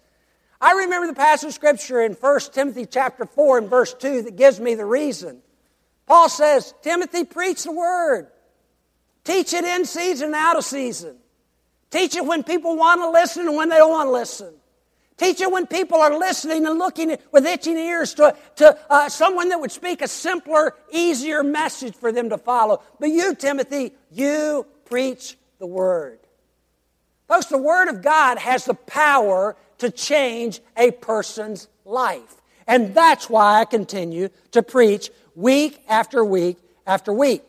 I 0.61 0.73
remember 0.73 1.07
the 1.07 1.15
passage 1.15 1.49
of 1.49 1.55
scripture 1.55 2.03
in 2.03 2.13
1 2.13 2.41
Timothy 2.53 2.85
chapter 2.85 3.25
4 3.25 3.57
and 3.57 3.71
verse 3.71 3.95
2 3.95 4.25
that 4.25 4.37
gives 4.37 4.61
me 4.61 4.75
the 4.75 4.85
reason. 4.85 5.41
Paul 6.05 6.29
says, 6.29 6.75
Timothy, 6.83 7.25
preach 7.25 7.65
the 7.65 7.73
word. 7.73 8.27
Teach 9.25 9.53
it 9.53 9.65
in 9.65 9.85
season 9.85 10.27
and 10.27 10.35
out 10.35 10.57
of 10.57 10.65
season. 10.65 11.17
Teach 11.91 12.17
it 12.17 12.25
when 12.25 12.43
people 12.43 12.77
want 12.77 13.01
to 13.01 13.11
listen 13.11 13.47
and 13.47 13.57
when 13.57 13.69
they 13.69 13.77
don't 13.77 13.91
want 13.91 14.07
to 14.07 14.13
listen. 14.13 14.55
Teach 15.17 15.43
it 15.43 15.53
when 15.53 15.67
people 15.67 16.01
are 16.01 16.17
listening 16.17 16.65
and 16.67 16.79
looking 16.79 17.15
with 17.31 17.45
itching 17.45 17.77
ears 17.77 18.15
to, 18.15 18.35
to 18.57 18.79
uh, 18.89 19.09
someone 19.11 19.51
that 19.51 19.61
would 19.61 19.71
speak 19.71 20.01
a 20.01 20.09
simpler, 20.09 20.75
easier 20.91 21.43
message 21.43 21.95
for 21.95 22.11
them 22.11 22.31
to 22.31 22.39
follow. 22.39 22.83
But 22.99 23.11
you, 23.11 23.35
Timothy, 23.35 23.93
you 24.11 24.67
preach 24.87 25.37
the 25.59 25.67
Word. 25.67 26.21
Folks, 27.29 27.47
the 27.47 27.59
Word 27.59 27.89
of 27.89 28.01
God 28.01 28.39
has 28.39 28.65
the 28.65 28.75
power 28.75 29.57
to 29.79 29.91
change 29.91 30.61
a 30.77 30.91
person's 30.91 31.69
life. 31.85 32.41
And 32.67 32.95
that's 32.95 33.29
why 33.29 33.61
I 33.61 33.67
continue 33.67 34.31
to 34.53 34.63
preach 34.63 35.11
week 35.35 35.83
after 35.89 36.25
week 36.25 36.57
after 36.87 37.13
week. 37.13 37.43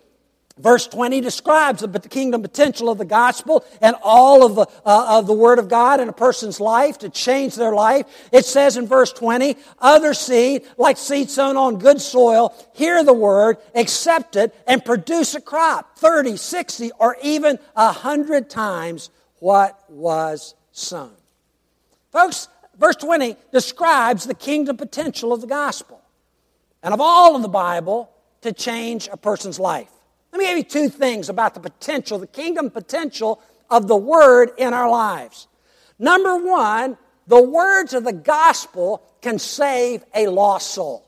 Verse 0.58 0.86
20 0.88 1.22
describes 1.22 1.82
the 1.82 2.00
kingdom 2.00 2.42
potential 2.42 2.90
of 2.90 2.98
the 2.98 3.06
gospel 3.06 3.64
and 3.82 3.96
all 4.04 4.46
of 4.46 4.56
the, 4.56 4.68
uh, 4.86 5.18
of 5.18 5.28
the 5.28 5.34
Word 5.34 5.60
of 5.60 5.70
God 5.70 6.00
in 6.00 6.10
a 6.10 6.14
person's 6.14 6.60
life 6.60 7.00
to 7.00 7.10
change 7.10 7.56
their 7.56 7.74
life. 7.74 8.06
It 8.32 8.46
says 8.46 8.76
in 8.76 8.86
verse 8.86 9.14
20, 9.14 9.56
other 9.80 10.14
seed, 10.14 10.64
like 10.78 10.98
seed 10.98 11.30
sown 11.30 11.56
on 11.56 11.80
good 11.80 12.02
soil, 12.02 12.54
hear 12.74 13.04
the 13.04 13.14
Word, 13.14 13.58
accept 13.76 14.36
it, 14.36 14.54
and 14.68 14.84
produce 14.84 15.36
a 15.36 15.42
crop 15.42 15.98
30, 15.98 16.38
60, 16.38 16.92
or 17.00 17.18
even 17.24 17.58
100 17.74 18.50
times 18.50 19.10
what 19.40 19.80
was 19.90 20.54
sown. 20.72 21.14
Folks, 22.12 22.50
verse 22.78 22.98
20 22.98 23.38
describes 23.54 24.26
the 24.26 24.36
kingdom 24.36 24.76
potential 24.76 25.32
of 25.32 25.40
the 25.42 25.48
gospel 25.48 26.02
and 26.84 26.94
of 26.94 27.00
all 27.00 27.36
of 27.36 27.42
the 27.42 27.48
Bible 27.48 28.12
to 28.42 28.52
change 28.52 29.08
a 29.12 29.18
person's 29.18 29.60
life. 29.60 29.92
Let 30.32 30.40
me 30.40 30.46
give 30.46 30.58
you 30.58 30.64
two 30.64 30.90
things 30.90 31.30
about 31.30 31.54
the 31.54 31.60
potential, 31.60 32.18
the 32.18 32.28
kingdom 32.28 32.70
potential 32.70 33.42
of 33.70 33.88
the 33.88 33.98
Word 33.98 34.52
in 34.58 34.74
our 34.74 34.90
lives. 34.90 35.48
Number 36.00 36.36
one, 36.36 36.98
the 37.28 37.42
words 37.42 37.94
of 37.94 38.04
the 38.04 38.14
gospel 38.14 39.04
can 39.22 39.40
save 39.40 40.04
a 40.16 40.28
lost 40.28 40.72
soul. 40.72 41.06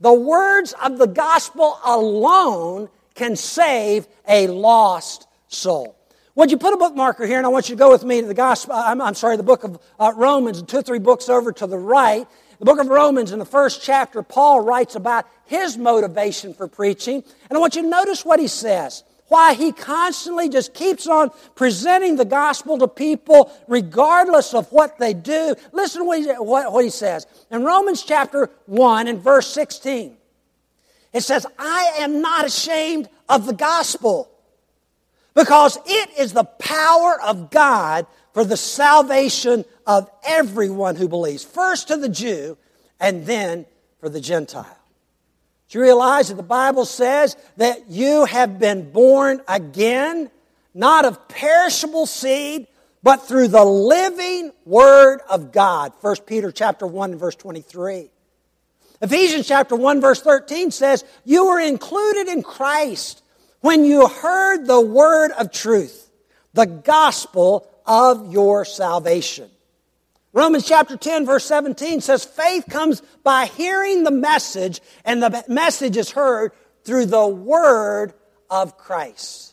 The 0.00 0.12
words 0.12 0.74
of 0.82 0.98
the 0.98 1.06
gospel 1.06 1.78
alone 1.84 2.88
can 3.14 3.36
save 3.36 4.08
a 4.26 4.48
lost 4.48 5.28
soul. 5.48 5.96
Would 6.34 6.50
you 6.50 6.56
put 6.56 6.72
a 6.72 6.76
bookmarker 6.76 7.26
here, 7.26 7.36
and 7.36 7.46
I 7.46 7.50
want 7.50 7.68
you 7.68 7.76
to 7.76 7.78
go 7.78 7.90
with 7.90 8.04
me 8.04 8.22
to 8.22 8.26
the 8.26 8.34
gospel, 8.34 8.74
I'm, 8.74 9.00
I'm 9.02 9.14
sorry, 9.14 9.36
the 9.36 9.42
book 9.42 9.64
of 9.64 9.78
uh, 10.00 10.12
Romans, 10.16 10.62
two 10.62 10.78
or 10.78 10.82
three 10.82 10.98
books 10.98 11.28
over 11.28 11.52
to 11.52 11.66
the 11.66 11.78
right. 11.78 12.26
The 12.62 12.66
book 12.66 12.78
of 12.78 12.86
Romans, 12.86 13.32
in 13.32 13.40
the 13.40 13.44
first 13.44 13.82
chapter, 13.82 14.22
Paul 14.22 14.60
writes 14.60 14.94
about 14.94 15.26
his 15.46 15.76
motivation 15.76 16.54
for 16.54 16.68
preaching. 16.68 17.24
And 17.50 17.56
I 17.56 17.58
want 17.58 17.74
you 17.74 17.82
to 17.82 17.88
notice 17.88 18.24
what 18.24 18.38
he 18.38 18.46
says. 18.46 19.02
Why 19.26 19.54
he 19.54 19.72
constantly 19.72 20.48
just 20.48 20.72
keeps 20.72 21.08
on 21.08 21.32
presenting 21.56 22.14
the 22.14 22.24
gospel 22.24 22.78
to 22.78 22.86
people 22.86 23.52
regardless 23.66 24.54
of 24.54 24.70
what 24.70 24.96
they 25.00 25.12
do. 25.12 25.56
Listen 25.72 26.02
to 26.02 26.04
what 26.04 26.20
he, 26.20 26.26
what, 26.28 26.84
he 26.84 26.90
says. 26.90 27.26
In 27.50 27.64
Romans 27.64 28.04
chapter 28.04 28.48
1 28.66 29.08
and 29.08 29.18
verse 29.18 29.48
16, 29.48 30.16
it 31.12 31.22
says, 31.22 31.44
I 31.58 31.94
am 31.98 32.20
not 32.20 32.46
ashamed 32.46 33.08
of 33.28 33.44
the 33.46 33.54
gospel 33.54 34.30
because 35.34 35.78
it 35.84 36.10
is 36.16 36.32
the 36.32 36.44
power 36.44 37.20
of 37.22 37.50
God 37.50 38.06
for 38.32 38.44
the 38.44 38.56
salvation 38.56 39.64
of 39.86 40.10
everyone 40.24 40.96
who 40.96 41.08
believes, 41.08 41.44
first 41.44 41.88
to 41.88 41.96
the 41.96 42.08
Jew 42.08 42.56
and 43.00 43.26
then 43.26 43.66
for 44.00 44.08
the 44.08 44.20
Gentile. 44.20 44.78
Do 45.68 45.78
you 45.78 45.84
realize 45.84 46.28
that 46.28 46.34
the 46.34 46.42
Bible 46.42 46.84
says 46.84 47.36
that 47.56 47.88
you 47.88 48.24
have 48.26 48.58
been 48.58 48.90
born 48.90 49.42
again, 49.48 50.30
not 50.74 51.04
of 51.04 51.28
perishable 51.28 52.06
seed, 52.06 52.66
but 53.02 53.26
through 53.26 53.48
the 53.48 53.64
living 53.64 54.52
Word 54.64 55.20
of 55.28 55.52
God? 55.52 55.92
1 56.00 56.16
Peter 56.26 56.52
chapter 56.52 56.86
1 56.86 57.16
verse 57.16 57.36
23. 57.36 58.10
Ephesians 59.00 59.48
chapter 59.48 59.74
1 59.74 60.00
verse 60.00 60.20
13 60.20 60.70
says, 60.70 61.04
You 61.24 61.46
were 61.46 61.60
included 61.60 62.28
in 62.28 62.42
Christ 62.42 63.22
when 63.62 63.84
you 63.84 64.06
heard 64.08 64.66
the 64.66 64.80
word 64.80 65.30
of 65.32 65.50
truth, 65.50 66.10
the 66.52 66.66
gospel 66.66 67.66
of 67.86 68.32
your 68.32 68.64
salvation. 68.64 69.50
Romans 70.32 70.66
chapter 70.66 70.96
10, 70.96 71.26
verse 71.26 71.44
17 71.44 72.00
says, 72.00 72.24
Faith 72.24 72.64
comes 72.68 73.02
by 73.22 73.46
hearing 73.46 74.02
the 74.02 74.10
message, 74.10 74.80
and 75.04 75.22
the 75.22 75.44
message 75.46 75.96
is 75.96 76.10
heard 76.10 76.52
through 76.84 77.06
the 77.06 77.26
word 77.26 78.14
of 78.48 78.78
Christ. 78.78 79.52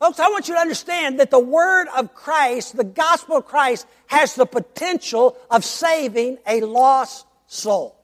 Folks, 0.00 0.20
I 0.20 0.28
want 0.28 0.48
you 0.48 0.54
to 0.54 0.60
understand 0.60 1.20
that 1.20 1.30
the 1.30 1.38
word 1.38 1.86
of 1.96 2.14
Christ, 2.14 2.76
the 2.76 2.84
gospel 2.84 3.36
of 3.36 3.46
Christ, 3.46 3.86
has 4.06 4.34
the 4.34 4.44
potential 4.44 5.36
of 5.50 5.64
saving 5.64 6.38
a 6.46 6.60
lost 6.60 7.26
soul. 7.46 7.96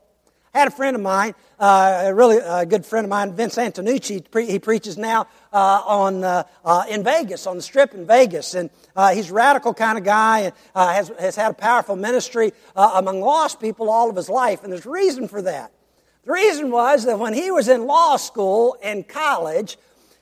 I 0.54 0.60
had 0.60 0.68
a 0.68 0.72
friend 0.72 0.96
of 0.96 1.02
mine, 1.02 1.34
uh, 1.62 2.02
a 2.06 2.14
really 2.14 2.40
uh, 2.40 2.64
good 2.64 2.84
friend 2.84 3.04
of 3.04 3.10
mine, 3.10 3.34
Vince 3.34 3.54
Antonucci. 3.54 4.24
He 4.48 4.58
preaches 4.58 4.98
now 4.98 5.28
uh, 5.52 5.82
on 5.86 6.24
uh, 6.24 6.42
uh, 6.64 6.84
in 6.90 7.04
Vegas, 7.04 7.46
on 7.46 7.54
the 7.54 7.62
Strip 7.62 7.94
in 7.94 8.04
Vegas, 8.04 8.54
and 8.54 8.68
uh, 8.96 9.14
he's 9.14 9.30
a 9.30 9.32
radical 9.32 9.72
kind 9.72 9.96
of 9.96 10.02
guy 10.02 10.40
and 10.40 10.54
has 10.74 11.12
has 11.20 11.36
had 11.36 11.52
a 11.52 11.54
powerful 11.54 11.94
ministry 11.94 12.52
among 12.74 13.20
lost 13.20 13.60
people 13.60 13.90
all 13.90 14.10
of 14.10 14.16
his 14.16 14.28
life. 14.28 14.64
And 14.64 14.72
there's 14.72 14.86
a 14.86 14.90
reason 14.90 15.28
for 15.28 15.40
that. 15.42 15.72
The 16.24 16.32
reason 16.32 16.72
was 16.72 17.04
that 17.04 17.18
when 17.20 17.32
he 17.32 17.52
was 17.52 17.68
in 17.68 17.86
law 17.86 18.16
school 18.16 18.76
and 18.82 19.06
college, 19.06 19.78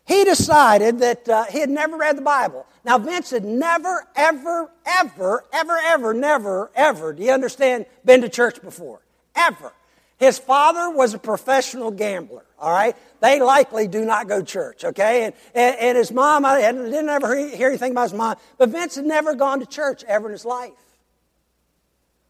he 0.07 0.25
decided 0.25 0.99
that 0.99 1.49
he 1.51 1.61
had 1.61 1.71
never 1.71 1.97
read 1.97 2.19
the 2.19 2.23
Bible. 2.23 2.67
Now, 2.85 2.99
Vince 2.99 3.31
had 3.31 3.45
never, 3.45 4.07
ever, 4.15 4.71
ever, 4.85 5.45
ever, 5.53 5.79
ever, 5.85 6.15
never, 6.15 6.71
ever, 6.75 7.13
do 7.15 7.23
you 7.23 7.33
understand, 7.33 7.87
been 8.05 8.21
to 8.21 8.29
church 8.29 8.61
before. 8.61 9.01
Ever. 9.35 9.73
His 10.21 10.39
father 10.39 10.91
was 10.91 11.15
a 11.15 11.19
professional 11.19 11.91
gambler, 11.91 12.45
all 12.59 12.71
right? 12.71 12.95
They 13.21 13.41
likely 13.41 13.89
do 13.89 14.05
not 14.05 14.29
go 14.29 14.43
church, 14.43 14.85
okay? 14.85 15.25
And, 15.25 15.35
and, 15.55 15.77
and 15.77 15.99
his 15.99 16.13
mom, 16.13 16.45
I 16.45 16.61
didn't 16.61 17.09
ever 17.09 17.35
hear 17.49 17.69
anything 17.69 17.93
about 17.93 18.11
his 18.11 18.13
mom, 18.13 18.37
but 18.59 18.69
Vince 18.69 18.97
had 18.97 19.07
never 19.07 19.35
gone 19.35 19.61
to 19.61 19.67
church 19.67 20.05
ever 20.05 20.27
in 20.27 20.33
his 20.33 20.45
life. 20.45 20.73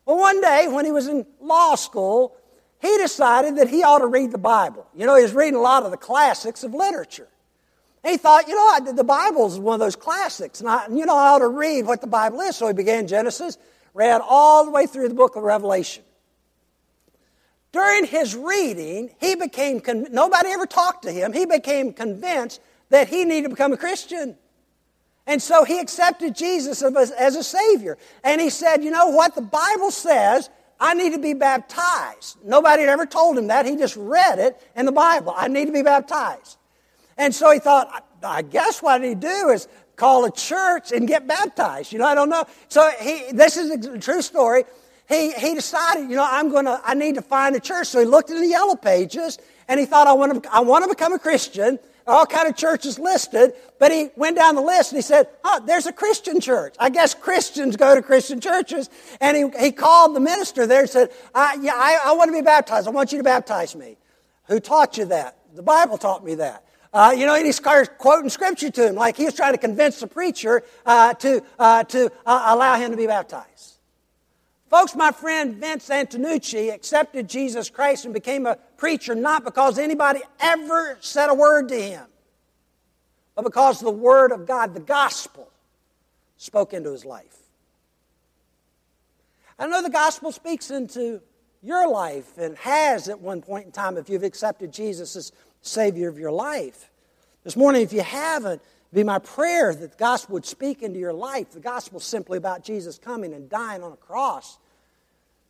Well, 0.06 0.18
one 0.18 0.40
day 0.40 0.68
when 0.68 0.84
he 0.84 0.92
was 0.92 1.08
in 1.08 1.26
law 1.40 1.74
school, 1.74 2.36
he 2.80 2.96
decided 2.98 3.56
that 3.56 3.68
he 3.68 3.82
ought 3.82 3.98
to 3.98 4.06
read 4.06 4.30
the 4.30 4.38
Bible. 4.38 4.86
You 4.94 5.04
know, 5.06 5.16
he 5.16 5.22
was 5.22 5.34
reading 5.34 5.56
a 5.56 5.60
lot 5.60 5.82
of 5.82 5.90
the 5.90 5.96
classics 5.96 6.62
of 6.62 6.72
literature. 6.72 7.28
He 8.04 8.16
thought, 8.16 8.46
you 8.46 8.54
know, 8.54 8.92
the 8.92 9.02
Bible 9.02 9.48
is 9.48 9.58
one 9.58 9.74
of 9.74 9.80
those 9.80 9.96
classics, 9.96 10.60
and 10.60 10.70
I, 10.70 10.86
you 10.86 11.06
know, 11.06 11.16
I 11.16 11.30
ought 11.30 11.40
to 11.40 11.48
read 11.48 11.86
what 11.86 12.00
the 12.00 12.06
Bible 12.06 12.40
is. 12.42 12.54
So 12.54 12.68
he 12.68 12.72
began 12.72 13.08
Genesis, 13.08 13.58
read 13.94 14.20
all 14.24 14.64
the 14.64 14.70
way 14.70 14.86
through 14.86 15.08
the 15.08 15.14
book 15.14 15.34
of 15.34 15.42
Revelation. 15.42 16.04
During 17.72 18.04
his 18.04 18.34
reading, 18.34 19.14
he 19.20 19.36
became, 19.36 19.80
con- 19.80 20.06
nobody 20.10 20.48
ever 20.50 20.66
talked 20.66 21.02
to 21.04 21.12
him, 21.12 21.32
he 21.32 21.46
became 21.46 21.92
convinced 21.92 22.60
that 22.88 23.08
he 23.08 23.24
needed 23.24 23.44
to 23.44 23.48
become 23.50 23.72
a 23.72 23.76
Christian. 23.76 24.36
And 25.26 25.40
so 25.40 25.64
he 25.64 25.78
accepted 25.78 26.34
Jesus 26.34 26.82
as 26.82 27.36
a 27.36 27.44
Savior. 27.44 27.98
And 28.24 28.40
he 28.40 28.50
said, 28.50 28.82
You 28.82 28.90
know 28.90 29.08
what? 29.08 29.36
The 29.36 29.42
Bible 29.42 29.92
says 29.92 30.50
I 30.80 30.94
need 30.94 31.12
to 31.12 31.18
be 31.18 31.34
baptized. 31.34 32.38
Nobody 32.42 32.82
had 32.82 32.88
ever 32.88 33.06
told 33.06 33.36
him 33.36 33.48
that. 33.48 33.66
He 33.66 33.76
just 33.76 33.96
read 33.96 34.38
it 34.38 34.60
in 34.74 34.86
the 34.86 34.92
Bible. 34.92 35.34
I 35.36 35.46
need 35.46 35.66
to 35.66 35.72
be 35.72 35.82
baptized. 35.82 36.56
And 37.18 37.34
so 37.34 37.52
he 37.52 37.58
thought, 37.58 38.06
I 38.22 38.42
guess 38.42 38.82
what 38.82 38.98
to 38.98 39.14
do 39.14 39.50
is 39.50 39.68
call 39.94 40.24
a 40.24 40.32
church 40.32 40.90
and 40.90 41.06
get 41.06 41.26
baptized. 41.26 41.92
You 41.92 41.98
know, 41.98 42.06
I 42.06 42.14
don't 42.14 42.30
know. 42.30 42.46
So 42.68 42.90
he, 42.98 43.26
this 43.32 43.58
is 43.58 43.70
a 43.70 43.98
true 43.98 44.22
story 44.22 44.64
he, 45.10 45.32
he 45.32 45.54
decided, 45.54 46.08
you 46.08 46.14
know, 46.14 46.26
I'm 46.28 46.50
going 46.50 46.66
to, 46.66 46.80
I 46.84 46.94
need 46.94 47.16
to 47.16 47.22
find 47.22 47.56
a 47.56 47.60
church. 47.60 47.88
So 47.88 47.98
he 47.98 48.06
looked 48.06 48.30
in 48.30 48.40
the 48.40 48.46
yellow 48.46 48.76
pages 48.76 49.38
and 49.66 49.80
he 49.80 49.84
thought, 49.84 50.06
I 50.06 50.12
want 50.12 50.42
to, 50.42 50.54
I 50.54 50.60
want 50.60 50.84
to 50.84 50.88
become 50.88 51.12
a 51.12 51.18
Christian. 51.18 51.80
All 52.06 52.26
kind 52.26 52.48
of 52.48 52.56
churches 52.56 52.98
listed, 52.98 53.52
but 53.78 53.92
he 53.92 54.08
went 54.16 54.36
down 54.36 54.54
the 54.54 54.62
list 54.62 54.92
and 54.92 54.98
he 54.98 55.02
said, 55.02 55.28
oh, 55.44 55.60
there's 55.66 55.86
a 55.86 55.92
Christian 55.92 56.40
church. 56.40 56.74
I 56.78 56.90
guess 56.90 57.12
Christians 57.12 57.76
go 57.76 57.94
to 57.94 58.02
Christian 58.02 58.40
churches. 58.40 58.88
And 59.20 59.36
he, 59.36 59.64
he 59.64 59.72
called 59.72 60.16
the 60.16 60.20
minister 60.20 60.66
there 60.66 60.80
and 60.80 60.90
said, 60.90 61.10
I, 61.34 61.58
yeah, 61.60 61.74
I, 61.74 62.00
I 62.06 62.12
want 62.12 62.28
to 62.28 62.32
be 62.32 62.42
baptized. 62.42 62.88
I 62.88 62.90
want 62.90 63.12
you 63.12 63.18
to 63.18 63.24
baptize 63.24 63.76
me. 63.76 63.96
Who 64.46 64.60
taught 64.60 64.96
you 64.96 65.06
that? 65.06 65.36
The 65.54 65.62
Bible 65.62 65.98
taught 65.98 66.24
me 66.24 66.36
that. 66.36 66.64
Uh, 66.92 67.14
you 67.16 67.26
know, 67.26 67.34
and 67.34 67.46
he 67.46 67.52
started 67.52 67.98
quoting 67.98 68.30
scripture 68.30 68.70
to 68.70 68.88
him, 68.88 68.94
like 68.94 69.16
he 69.16 69.24
was 69.24 69.34
trying 69.34 69.52
to 69.52 69.58
convince 69.58 70.00
the 70.00 70.06
preacher 70.06 70.62
uh, 70.86 71.14
to, 71.14 71.42
uh, 71.58 71.84
to 71.84 72.10
uh, 72.26 72.44
allow 72.46 72.76
him 72.76 72.90
to 72.90 72.96
be 72.96 73.06
baptized. 73.06 73.79
Folks, 74.70 74.94
my 74.94 75.10
friend 75.10 75.56
Vince 75.56 75.88
Antonucci 75.88 76.72
accepted 76.72 77.28
Jesus 77.28 77.68
Christ 77.68 78.04
and 78.04 78.14
became 78.14 78.46
a 78.46 78.56
preacher 78.76 79.16
not 79.16 79.44
because 79.44 79.80
anybody 79.80 80.20
ever 80.38 80.96
said 81.00 81.28
a 81.28 81.34
word 81.34 81.68
to 81.70 81.82
him, 81.82 82.06
but 83.34 83.42
because 83.42 83.80
the 83.80 83.90
Word 83.90 84.30
of 84.30 84.46
God, 84.46 84.72
the 84.72 84.80
gospel, 84.80 85.50
spoke 86.36 86.72
into 86.72 86.92
his 86.92 87.04
life. 87.04 87.36
I 89.58 89.66
know 89.66 89.82
the 89.82 89.90
gospel 89.90 90.30
speaks 90.30 90.70
into 90.70 91.20
your 91.62 91.88
life 91.88 92.38
and 92.38 92.56
has 92.58 93.08
at 93.08 93.20
one 93.20 93.42
point 93.42 93.66
in 93.66 93.72
time 93.72 93.98
if 93.98 94.08
you've 94.08 94.22
accepted 94.22 94.72
Jesus 94.72 95.16
as 95.16 95.32
Savior 95.62 96.08
of 96.08 96.16
your 96.16 96.32
life. 96.32 96.90
This 97.42 97.56
morning, 97.56 97.82
if 97.82 97.92
you 97.92 98.02
haven't, 98.02 98.62
be 98.92 99.04
my 99.04 99.18
prayer 99.18 99.74
that 99.74 99.92
the 99.92 99.96
gospel 99.96 100.34
would 100.34 100.46
speak 100.46 100.82
into 100.82 100.98
your 100.98 101.12
life. 101.12 101.50
The 101.50 101.60
gospel 101.60 102.00
simply 102.00 102.38
about 102.38 102.64
Jesus 102.64 102.98
coming 102.98 103.32
and 103.32 103.48
dying 103.48 103.82
on 103.82 103.92
a 103.92 103.96
cross 103.96 104.58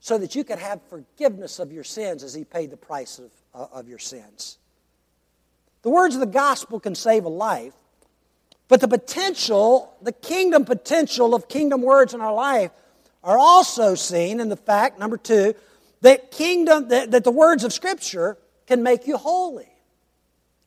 so 0.00 0.18
that 0.18 0.34
you 0.34 0.44
could 0.44 0.58
have 0.58 0.80
forgiveness 0.88 1.58
of 1.58 1.72
your 1.72 1.84
sins 1.84 2.22
as 2.22 2.34
he 2.34 2.44
paid 2.44 2.70
the 2.70 2.76
price 2.76 3.18
of, 3.18 3.30
uh, 3.54 3.66
of 3.72 3.88
your 3.88 3.98
sins. 3.98 4.58
The 5.82 5.90
words 5.90 6.14
of 6.14 6.20
the 6.20 6.26
gospel 6.26 6.80
can 6.80 6.94
save 6.94 7.24
a 7.24 7.30
life, 7.30 7.74
but 8.68 8.80
the 8.80 8.88
potential, 8.88 9.94
the 10.02 10.12
kingdom 10.12 10.64
potential 10.64 11.34
of 11.34 11.48
kingdom 11.48 11.80
words 11.80 12.12
in 12.12 12.20
our 12.20 12.34
life 12.34 12.70
are 13.24 13.38
also 13.38 13.94
seen 13.94 14.40
in 14.40 14.48
the 14.48 14.56
fact, 14.56 14.98
number 14.98 15.16
two, 15.16 15.54
that 16.02 16.30
kingdom, 16.30 16.88
that, 16.88 17.10
that 17.10 17.24
the 17.24 17.30
words 17.30 17.64
of 17.64 17.72
Scripture 17.72 18.36
can 18.66 18.82
make 18.82 19.06
you 19.06 19.16
holy. 19.16 19.69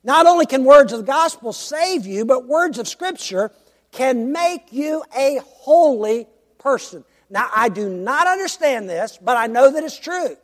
Not 0.04 0.26
only 0.26 0.44
can 0.44 0.64
words 0.64 0.92
of 0.92 1.00
the 1.00 1.06
gospel 1.06 1.52
save 1.52 2.06
you, 2.06 2.26
but 2.26 2.46
words 2.46 2.78
of 2.78 2.86
Scripture 2.86 3.50
can 3.90 4.32
make 4.32 4.72
you 4.72 5.02
a 5.16 5.40
holy 5.44 6.26
person. 6.58 7.04
Now, 7.30 7.48
I 7.54 7.70
do 7.70 7.88
not 7.88 8.26
understand 8.26 8.88
this, 8.88 9.18
but 9.20 9.36
I 9.36 9.46
know 9.46 9.72
that 9.72 9.82
it's 9.82 9.98
true. 9.98 10.36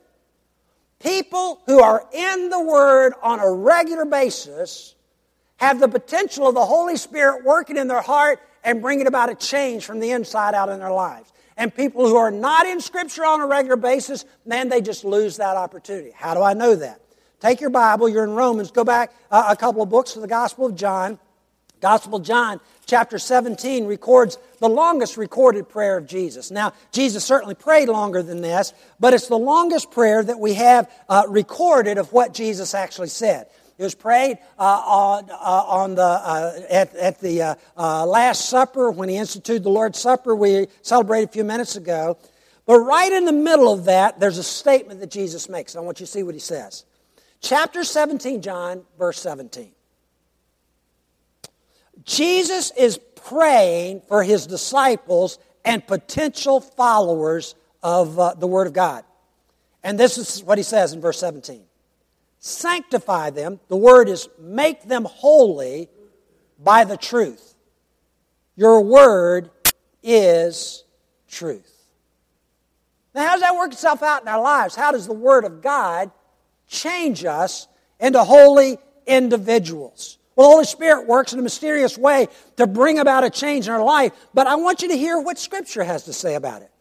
People 0.99 1.61
who 1.67 1.81
are 1.81 2.07
in 2.11 2.49
the 2.49 2.59
Word 2.59 3.13
on 3.21 3.39
a 3.39 3.51
regular 3.51 4.05
basis 4.05 4.95
have 5.57 5.79
the 5.79 5.87
potential 5.87 6.47
of 6.47 6.55
the 6.55 6.65
Holy 6.65 6.97
Spirit 6.97 7.43
working 7.45 7.77
in 7.77 7.87
their 7.87 8.01
heart 8.01 8.39
and 8.63 8.81
bringing 8.81 9.07
about 9.07 9.29
a 9.29 9.35
change 9.35 9.85
from 9.85 9.99
the 9.99 10.11
inside 10.11 10.55
out 10.55 10.69
in 10.69 10.79
their 10.79 10.91
lives. 10.91 11.31
And 11.55 11.73
people 11.73 12.07
who 12.07 12.15
are 12.15 12.31
not 12.31 12.65
in 12.65 12.81
Scripture 12.81 13.25
on 13.25 13.41
a 13.41 13.45
regular 13.45 13.77
basis, 13.77 14.25
man, 14.45 14.69
they 14.69 14.81
just 14.81 15.05
lose 15.05 15.37
that 15.37 15.57
opportunity. 15.57 16.11
How 16.15 16.33
do 16.33 16.41
I 16.41 16.53
know 16.53 16.75
that? 16.75 17.01
Take 17.41 17.59
your 17.59 17.71
Bible, 17.71 18.07
you're 18.07 18.23
in 18.23 18.31
Romans, 18.31 18.69
go 18.69 18.83
back 18.83 19.11
uh, 19.31 19.45
a 19.49 19.55
couple 19.55 19.81
of 19.81 19.89
books 19.89 20.13
to 20.13 20.19
the 20.19 20.27
Gospel 20.27 20.67
of 20.67 20.75
John. 20.75 21.17
Gospel 21.81 22.19
John, 22.19 22.59
chapter 22.85 23.17
17, 23.17 23.87
records 23.87 24.37
the 24.59 24.69
longest 24.69 25.17
recorded 25.17 25.67
prayer 25.67 25.97
of 25.97 26.05
Jesus. 26.05 26.51
Now, 26.51 26.73
Jesus 26.91 27.25
certainly 27.25 27.55
prayed 27.55 27.89
longer 27.89 28.21
than 28.21 28.41
this, 28.41 28.73
but 28.99 29.15
it's 29.15 29.27
the 29.27 29.39
longest 29.39 29.89
prayer 29.89 30.23
that 30.23 30.39
we 30.39 30.53
have 30.53 30.87
uh, 31.09 31.23
recorded 31.27 31.97
of 31.97 32.13
what 32.13 32.35
Jesus 32.35 32.75
actually 32.75 33.07
said. 33.07 33.47
It 33.79 33.83
was 33.83 33.95
prayed 33.95 34.37
uh, 34.59 34.61
on, 34.61 35.31
uh, 35.31 35.33
on 35.33 35.95
the, 35.95 36.03
uh, 36.03 36.59
at, 36.69 36.95
at 36.95 37.19
the 37.19 37.41
uh, 37.41 37.55
uh, 37.75 38.05
Last 38.05 38.49
Supper 38.49 38.91
when 38.91 39.09
he 39.09 39.17
instituted 39.17 39.63
the 39.63 39.71
Lord's 39.71 39.97
Supper 39.97 40.35
we 40.35 40.67
celebrated 40.83 41.29
a 41.29 41.31
few 41.31 41.43
minutes 41.43 41.75
ago. 41.75 42.19
But 42.67 42.81
right 42.81 43.11
in 43.11 43.25
the 43.25 43.33
middle 43.33 43.73
of 43.73 43.85
that, 43.85 44.19
there's 44.19 44.37
a 44.37 44.43
statement 44.43 44.99
that 44.99 45.09
Jesus 45.09 45.49
makes. 45.49 45.75
I 45.75 45.79
want 45.79 45.99
you 45.99 46.05
to 46.05 46.11
see 46.11 46.21
what 46.21 46.35
he 46.35 46.39
says. 46.39 46.85
Chapter 47.41 47.83
17, 47.83 48.41
John, 48.41 48.83
verse 48.97 49.19
17. 49.19 49.71
Jesus 52.05 52.71
is 52.77 52.99
praying 53.15 54.01
for 54.07 54.23
his 54.23 54.47
disciples 54.47 55.39
and 55.65 55.85
potential 55.85 56.61
followers 56.61 57.55
of 57.83 58.17
uh, 58.17 58.33
the 58.35 58.47
Word 58.47 58.67
of 58.67 58.73
God. 58.73 59.03
And 59.83 59.99
this 59.99 60.17
is 60.17 60.43
what 60.43 60.57
he 60.57 60.63
says 60.63 60.93
in 60.93 61.01
verse 61.01 61.19
17 61.19 61.63
Sanctify 62.39 63.29
them, 63.31 63.59
the 63.67 63.77
word 63.77 64.09
is 64.09 64.27
make 64.39 64.83
them 64.83 65.05
holy 65.05 65.89
by 66.57 66.83
the 66.83 66.97
truth. 66.97 67.55
Your 68.55 68.81
word 68.81 69.51
is 70.01 70.83
truth. 71.27 71.71
Now, 73.13 73.27
how 73.27 73.31
does 73.33 73.41
that 73.41 73.55
work 73.55 73.71
itself 73.71 74.01
out 74.01 74.21
in 74.21 74.27
our 74.27 74.41
lives? 74.41 74.75
How 74.75 74.91
does 74.91 75.05
the 75.05 75.13
Word 75.13 75.43
of 75.43 75.61
God 75.61 76.11
change 76.71 77.25
us 77.25 77.67
into 77.99 78.23
holy 78.23 78.79
individuals? 79.05 80.17
Well, 80.35 80.47
the 80.47 80.53
Holy 80.53 80.65
Spirit 80.65 81.07
works 81.07 81.33
in 81.33 81.39
a 81.39 81.43
mysterious 81.43 81.97
way 81.97 82.27
to 82.57 82.65
bring 82.65 82.97
about 82.97 83.23
a 83.23 83.29
change 83.29 83.67
in 83.67 83.73
our 83.73 83.83
life, 83.83 84.13
but 84.33 84.47
I 84.47 84.55
want 84.55 84.81
you 84.81 84.87
to 84.87 84.97
hear 84.97 85.19
what 85.19 85.37
Scripture 85.37 85.83
has 85.83 86.05
to 86.05 86.13
say 86.13 86.35
about 86.35 86.61
it. 86.61 86.71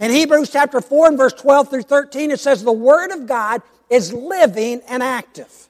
In 0.00 0.10
Hebrews 0.10 0.50
chapter 0.50 0.80
4 0.80 1.08
and 1.08 1.18
verse 1.18 1.34
12 1.34 1.70
through 1.70 1.82
13, 1.82 2.30
it 2.30 2.40
says, 2.40 2.64
The 2.64 2.72
Word 2.72 3.12
of 3.12 3.26
God 3.26 3.62
is 3.90 4.12
living 4.12 4.80
and 4.88 5.02
active. 5.02 5.68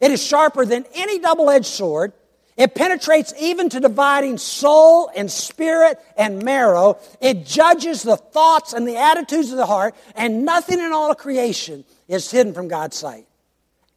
It 0.00 0.12
is 0.12 0.24
sharper 0.24 0.64
than 0.64 0.86
any 0.94 1.18
double 1.18 1.50
edged 1.50 1.66
sword. 1.66 2.12
It 2.56 2.74
penetrates 2.74 3.34
even 3.38 3.68
to 3.70 3.80
dividing 3.80 4.38
soul 4.38 5.10
and 5.14 5.30
spirit 5.30 5.98
and 6.16 6.42
marrow. 6.42 6.98
It 7.20 7.44
judges 7.44 8.02
the 8.02 8.16
thoughts 8.16 8.72
and 8.72 8.86
the 8.86 8.96
attitudes 8.96 9.50
of 9.50 9.58
the 9.58 9.66
heart, 9.66 9.94
and 10.14 10.44
nothing 10.44 10.80
in 10.80 10.92
all 10.92 11.14
creation 11.14 11.84
is 12.08 12.30
hidden 12.30 12.54
from 12.54 12.68
God's 12.68 12.96
sight. 12.96 13.26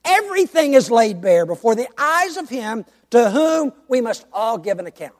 Everything 0.03 0.73
is 0.73 0.91
laid 0.91 1.21
bare 1.21 1.45
before 1.45 1.75
the 1.75 1.87
eyes 1.97 2.37
of 2.37 2.49
Him 2.49 2.85
to 3.11 3.29
whom 3.29 3.73
we 3.87 4.01
must 4.01 4.25
all 4.33 4.57
give 4.57 4.79
an 4.79 4.87
account. 4.87 5.13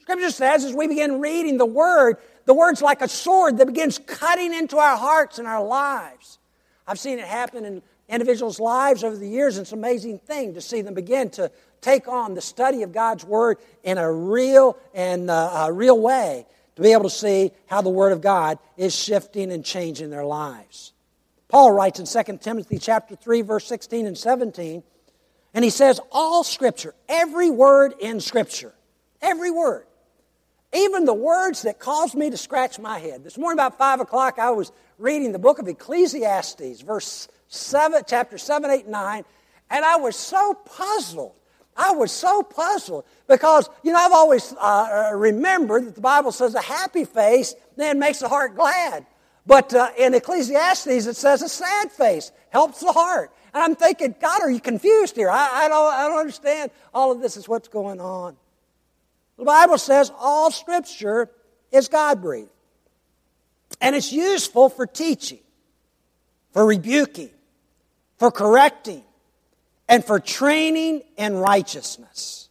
Scripture 0.00 0.30
says 0.30 0.64
as 0.64 0.74
we 0.74 0.86
begin 0.86 1.20
reading 1.20 1.56
the 1.56 1.66
Word, 1.66 2.16
the 2.44 2.54
Word's 2.54 2.82
like 2.82 3.00
a 3.00 3.08
sword 3.08 3.58
that 3.58 3.66
begins 3.66 3.98
cutting 3.98 4.52
into 4.52 4.76
our 4.76 4.96
hearts 4.96 5.38
and 5.38 5.48
our 5.48 5.64
lives. 5.64 6.38
I've 6.86 6.98
seen 6.98 7.18
it 7.18 7.24
happen 7.24 7.64
in 7.64 7.82
individuals' 8.08 8.60
lives 8.60 9.02
over 9.02 9.16
the 9.16 9.28
years. 9.28 9.56
It's 9.56 9.72
an 9.72 9.78
amazing 9.78 10.18
thing 10.18 10.54
to 10.54 10.60
see 10.60 10.82
them 10.82 10.94
begin 10.94 11.30
to 11.30 11.50
take 11.80 12.06
on 12.06 12.34
the 12.34 12.42
study 12.42 12.82
of 12.82 12.92
God's 12.92 13.24
Word 13.24 13.58
in 13.82 13.96
a 13.96 14.10
real 14.10 14.76
and 14.92 15.30
a 15.30 15.70
real 15.72 15.98
way 15.98 16.46
to 16.76 16.82
be 16.82 16.92
able 16.92 17.04
to 17.04 17.10
see 17.10 17.52
how 17.66 17.80
the 17.80 17.88
Word 17.90 18.12
of 18.12 18.20
God 18.20 18.58
is 18.76 18.94
shifting 18.94 19.52
and 19.52 19.64
changing 19.64 20.10
their 20.10 20.24
lives. 20.24 20.93
Paul 21.54 21.70
writes 21.70 22.00
in 22.00 22.24
2 22.24 22.38
Timothy 22.38 22.80
chapter 22.80 23.14
3 23.14 23.42
verse 23.42 23.64
16 23.68 24.08
and 24.08 24.18
17 24.18 24.82
and 25.54 25.64
he 25.64 25.70
says 25.70 26.00
all 26.10 26.42
scripture 26.42 26.96
every 27.08 27.48
word 27.48 27.94
in 28.00 28.18
scripture 28.18 28.74
every 29.22 29.52
word 29.52 29.86
even 30.72 31.04
the 31.04 31.14
words 31.14 31.62
that 31.62 31.78
caused 31.78 32.16
me 32.16 32.28
to 32.28 32.36
scratch 32.36 32.80
my 32.80 32.98
head 32.98 33.22
this 33.22 33.38
morning 33.38 33.54
about 33.56 33.78
5 33.78 34.00
o'clock 34.00 34.40
i 34.40 34.50
was 34.50 34.72
reading 34.98 35.30
the 35.30 35.38
book 35.38 35.60
of 35.60 35.68
ecclesiastes 35.68 36.80
verse 36.80 37.28
7 37.46 38.02
chapter 38.04 38.36
7 38.36 38.68
8 38.68 38.88
9 38.88 39.24
and 39.70 39.84
i 39.84 39.94
was 39.94 40.16
so 40.16 40.54
puzzled 40.54 41.34
I 41.76 41.90
was 41.90 42.12
so 42.12 42.44
puzzled 42.44 43.04
because, 43.26 43.68
you 43.82 43.90
know, 43.90 43.98
I've 43.98 44.12
always 44.12 44.54
uh, 44.60 45.10
remembered 45.12 45.86
that 45.86 45.96
the 45.96 46.00
Bible 46.00 46.30
says 46.30 46.54
a 46.54 46.62
happy 46.62 47.04
face 47.04 47.56
then 47.76 47.98
makes 47.98 48.20
the 48.20 48.28
heart 48.28 48.54
glad. 48.54 49.04
But 49.46 49.74
uh, 49.74 49.90
in 49.98 50.14
Ecclesiastes, 50.14 51.06
it 51.06 51.16
says 51.16 51.42
a 51.42 51.48
sad 51.48 51.92
face 51.92 52.32
helps 52.50 52.80
the 52.80 52.92
heart. 52.92 53.30
And 53.52 53.62
I'm 53.62 53.76
thinking, 53.76 54.14
God, 54.20 54.42
are 54.42 54.50
you 54.50 54.60
confused 54.60 55.16
here? 55.16 55.30
I, 55.30 55.64
I, 55.64 55.68
don't, 55.68 55.92
I 55.92 56.08
don't 56.08 56.18
understand. 56.18 56.70
All 56.92 57.12
of 57.12 57.20
this 57.20 57.36
is 57.36 57.48
what's 57.48 57.68
going 57.68 58.00
on. 58.00 58.36
The 59.38 59.44
Bible 59.44 59.78
says 59.78 60.10
all 60.18 60.50
Scripture 60.50 61.30
is 61.70 61.88
God 61.88 62.22
breathed. 62.22 62.48
And 63.80 63.94
it's 63.94 64.12
useful 64.12 64.68
for 64.68 64.86
teaching, 64.86 65.40
for 66.52 66.64
rebuking, 66.64 67.30
for 68.18 68.30
correcting, 68.30 69.02
and 69.88 70.04
for 70.04 70.20
training 70.20 71.02
in 71.16 71.36
righteousness, 71.36 72.48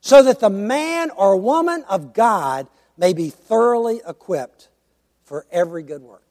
so 0.00 0.22
that 0.22 0.40
the 0.40 0.50
man 0.50 1.10
or 1.10 1.36
woman 1.36 1.84
of 1.88 2.12
God 2.12 2.68
may 2.96 3.12
be 3.12 3.30
thoroughly 3.30 4.00
equipped 4.06 4.68
for 5.34 5.44
every 5.50 5.82
good 5.82 6.00
work. 6.00 6.22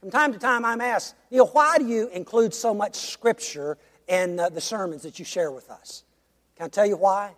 From 0.00 0.10
time 0.10 0.32
to 0.32 0.38
time, 0.38 0.64
I'm 0.64 0.80
asked, 0.80 1.14
Neil, 1.30 1.46
why 1.48 1.76
do 1.76 1.86
you 1.86 2.08
include 2.08 2.54
so 2.54 2.72
much 2.72 2.96
scripture 2.96 3.76
in 4.08 4.40
uh, 4.40 4.48
the 4.48 4.60
sermons 4.62 5.02
that 5.02 5.18
you 5.18 5.26
share 5.26 5.50
with 5.50 5.70
us? 5.70 6.04
Can 6.56 6.64
I 6.64 6.68
tell 6.70 6.86
you 6.86 6.96
why? 6.96 7.34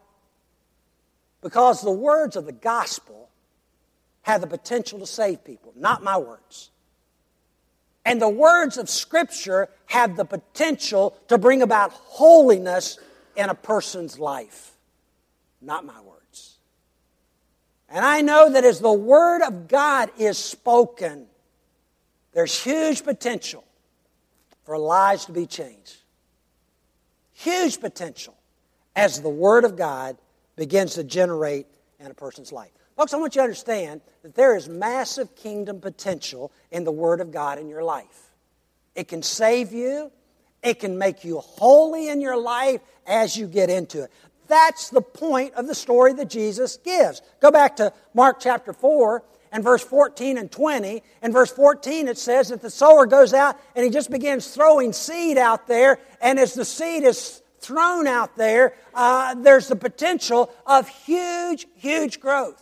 Because 1.41 1.83
the 1.83 1.91
words 1.91 2.37
of 2.37 2.47
the 2.47 2.53
gospel 2.53 3.29
have 4.21 4.41
the 4.41 4.47
potential 4.47 5.01
to 5.01 5.07
save 5.07 5.45
people, 5.45 5.73
not 5.75 6.05
my 6.05 6.17
words. 6.17 6.71
And 8.05 8.23
the 8.23 8.29
words 8.29 8.79
of 8.79 8.89
Scripture 8.89 9.69
have 9.87 10.17
the 10.17 10.25
potential 10.25 11.17
to 11.27 11.39
bring 11.39 11.63
about 11.63 11.91
holiness 11.91 13.01
in 13.35 13.51
a 13.51 13.55
person's 13.57 14.17
life, 14.17 14.77
not 15.61 15.85
my 15.85 16.01
words. 16.03 16.52
And 17.89 18.05
I 18.05 18.23
know 18.23 18.51
that 18.51 18.65
as 18.65 18.81
the 18.81 18.93
Word 18.93 19.43
of 19.43 19.69
God 19.69 20.11
is 20.19 20.39
spoken, 20.39 21.27
there's 22.33 22.63
huge 22.63 23.05
potential 23.05 23.65
for 24.65 24.79
lives 24.79 25.27
to 25.27 25.33
be 25.33 25.47
changed. 25.47 25.97
Huge 27.33 27.81
potential 27.81 28.35
as 28.97 29.21
the 29.21 29.29
Word 29.29 29.65
of 29.65 29.77
God 29.77 30.17
begins 30.57 30.95
to 30.95 31.05
generate 31.05 31.67
in 31.99 32.07
a 32.11 32.15
person's 32.15 32.53
life. 32.53 32.71
Folks, 32.97 33.15
I 33.15 33.17
want 33.17 33.35
you 33.35 33.41
to 33.41 33.45
understand 33.45 34.01
that 34.23 34.35
there 34.35 34.57
is 34.57 34.69
massive 34.69 35.35
kingdom 35.35 35.81
potential 35.81 36.53
in 36.71 36.85
the 36.85 36.93
Word 36.93 37.21
of 37.21 37.33
God 37.33 37.59
in 37.59 37.69
your 37.69 37.83
life. 37.83 38.31
It 38.95 39.09
can 39.09 39.23
save 39.23 39.73
you, 39.73 40.11
it 40.63 40.79
can 40.79 40.99
make 40.99 41.25
you 41.25 41.39
holy 41.39 42.09
in 42.09 42.21
your 42.21 42.37
life 42.37 42.81
as 43.07 43.37
you 43.37 43.47
get 43.47 43.71
into 43.71 44.05
it. 44.05 44.13
That's 44.49 44.91
the 44.91 45.01
point 45.01 45.55
of 45.55 45.67
the 45.67 45.75
story 45.75 46.13
that 46.15 46.29
Jesus 46.29 46.77
gives. 46.79 47.23
Go 47.41 47.51
back 47.51 47.77
to 47.77 47.93
Mark 48.15 48.39
chapter 48.41 48.73
4 48.73 49.23
and 49.53 49.63
verse 49.63 49.83
14 49.83 50.39
and 50.39 50.51
20. 50.51 51.03
In 51.23 51.33
verse 51.33 51.53
14, 51.53 52.09
it 52.09 52.19
says 52.19 52.49
that 52.49 52.63
the 52.63 52.71
sower 52.71 53.07
goes 53.07 53.35
out 53.35 53.57
and 53.77 53.85
he 53.85 53.91
just 53.91 54.11
begins 54.11 54.49
throwing 54.49 54.93
seed 54.93 55.39
out 55.39 55.67
there. 55.67 55.99
And 56.21 56.39
as 56.39 56.55
the 56.55 56.65
seed 56.65 57.05
is 57.05 57.43
thrown 57.61 58.07
out 58.07 58.37
there, 58.37 58.75
uh, 58.95 59.35
there's 59.37 59.69
the 59.69 59.77
potential 59.77 60.51
of 60.67 60.89
huge, 60.89 61.67
huge 61.77 62.19
growth. 62.19 62.61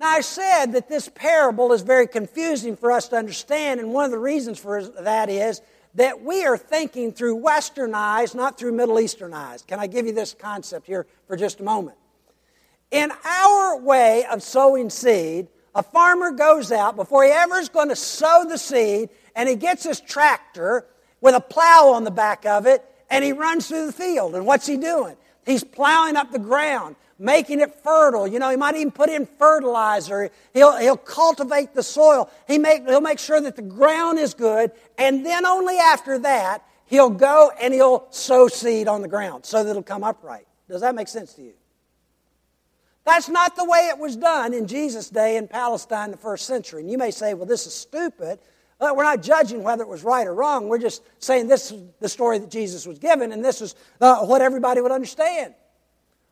Now, 0.00 0.10
I 0.10 0.20
said 0.20 0.66
that 0.72 0.88
this 0.88 1.08
parable 1.12 1.72
is 1.72 1.82
very 1.82 2.06
confusing 2.06 2.76
for 2.76 2.92
us 2.92 3.08
to 3.08 3.16
understand, 3.16 3.80
and 3.80 3.92
one 3.92 4.04
of 4.04 4.12
the 4.12 4.18
reasons 4.18 4.60
for 4.60 4.80
that 4.80 5.28
is 5.28 5.60
that 5.94 6.22
we 6.22 6.44
are 6.44 6.56
thinking 6.56 7.12
through 7.12 7.36
Western 7.36 7.94
eyes, 7.94 8.34
not 8.34 8.58
through 8.58 8.72
Middle 8.72 9.00
Eastern 9.00 9.34
eyes. 9.34 9.62
Can 9.62 9.80
I 9.80 9.86
give 9.86 10.06
you 10.06 10.12
this 10.12 10.34
concept 10.34 10.86
here 10.86 11.06
for 11.26 11.36
just 11.36 11.60
a 11.60 11.62
moment? 11.62 11.96
In 12.90 13.10
our 13.24 13.78
way 13.78 14.24
of 14.30 14.42
sowing 14.42 14.90
seed, 14.90 15.48
a 15.74 15.82
farmer 15.82 16.30
goes 16.30 16.72
out 16.72 16.96
before 16.96 17.24
he 17.24 17.30
ever 17.30 17.58
is 17.58 17.68
going 17.68 17.88
to 17.88 17.96
sow 17.96 18.44
the 18.48 18.58
seed, 18.58 19.10
and 19.34 19.48
he 19.48 19.54
gets 19.54 19.84
his 19.84 20.00
tractor 20.00 20.86
with 21.20 21.34
a 21.34 21.40
plow 21.40 21.90
on 21.94 22.04
the 22.04 22.10
back 22.10 22.46
of 22.46 22.66
it, 22.66 22.84
and 23.10 23.24
he 23.24 23.32
runs 23.32 23.68
through 23.68 23.86
the 23.86 23.92
field. 23.92 24.34
And 24.34 24.46
what's 24.46 24.66
he 24.66 24.76
doing? 24.76 25.16
He's 25.48 25.64
plowing 25.64 26.16
up 26.16 26.30
the 26.30 26.38
ground 26.38 26.96
making 27.18 27.60
it 27.60 27.74
fertile. 27.82 28.26
You 28.26 28.38
know, 28.38 28.50
he 28.50 28.56
might 28.56 28.76
even 28.76 28.92
put 28.92 29.10
in 29.10 29.26
fertilizer. 29.26 30.30
He'll, 30.54 30.76
he'll 30.76 30.96
cultivate 30.96 31.74
the 31.74 31.82
soil. 31.82 32.30
He 32.46 32.58
make, 32.58 32.86
he'll 32.86 33.00
make 33.00 33.18
sure 33.18 33.40
that 33.40 33.56
the 33.56 33.62
ground 33.62 34.18
is 34.18 34.34
good. 34.34 34.70
And 34.96 35.26
then 35.26 35.44
only 35.44 35.76
after 35.76 36.18
that, 36.20 36.64
he'll 36.86 37.10
go 37.10 37.50
and 37.60 37.74
he'll 37.74 38.06
sow 38.10 38.48
seed 38.48 38.88
on 38.88 39.02
the 39.02 39.08
ground 39.08 39.44
so 39.44 39.64
that 39.64 39.70
it'll 39.70 39.82
come 39.82 40.04
upright. 40.04 40.46
Does 40.68 40.80
that 40.82 40.94
make 40.94 41.08
sense 41.08 41.34
to 41.34 41.42
you? 41.42 41.54
That's 43.04 43.28
not 43.28 43.56
the 43.56 43.64
way 43.64 43.88
it 43.90 43.98
was 43.98 44.16
done 44.16 44.52
in 44.52 44.66
Jesus' 44.66 45.08
day 45.08 45.38
in 45.38 45.48
Palestine, 45.48 46.10
the 46.10 46.18
first 46.18 46.46
century. 46.46 46.82
And 46.82 46.90
you 46.90 46.98
may 46.98 47.10
say, 47.10 47.32
well, 47.32 47.46
this 47.46 47.66
is 47.66 47.72
stupid. 47.72 48.38
We're 48.80 49.02
not 49.02 49.22
judging 49.22 49.62
whether 49.62 49.82
it 49.82 49.88
was 49.88 50.04
right 50.04 50.26
or 50.26 50.34
wrong. 50.34 50.68
We're 50.68 50.78
just 50.78 51.02
saying 51.18 51.48
this 51.48 51.72
is 51.72 51.82
the 52.00 52.08
story 52.08 52.38
that 52.38 52.50
Jesus 52.50 52.86
was 52.86 52.98
given, 52.98 53.32
and 53.32 53.44
this 53.44 53.60
is 53.60 53.74
uh, 54.00 54.24
what 54.24 54.40
everybody 54.40 54.80
would 54.80 54.92
understand. 54.92 55.54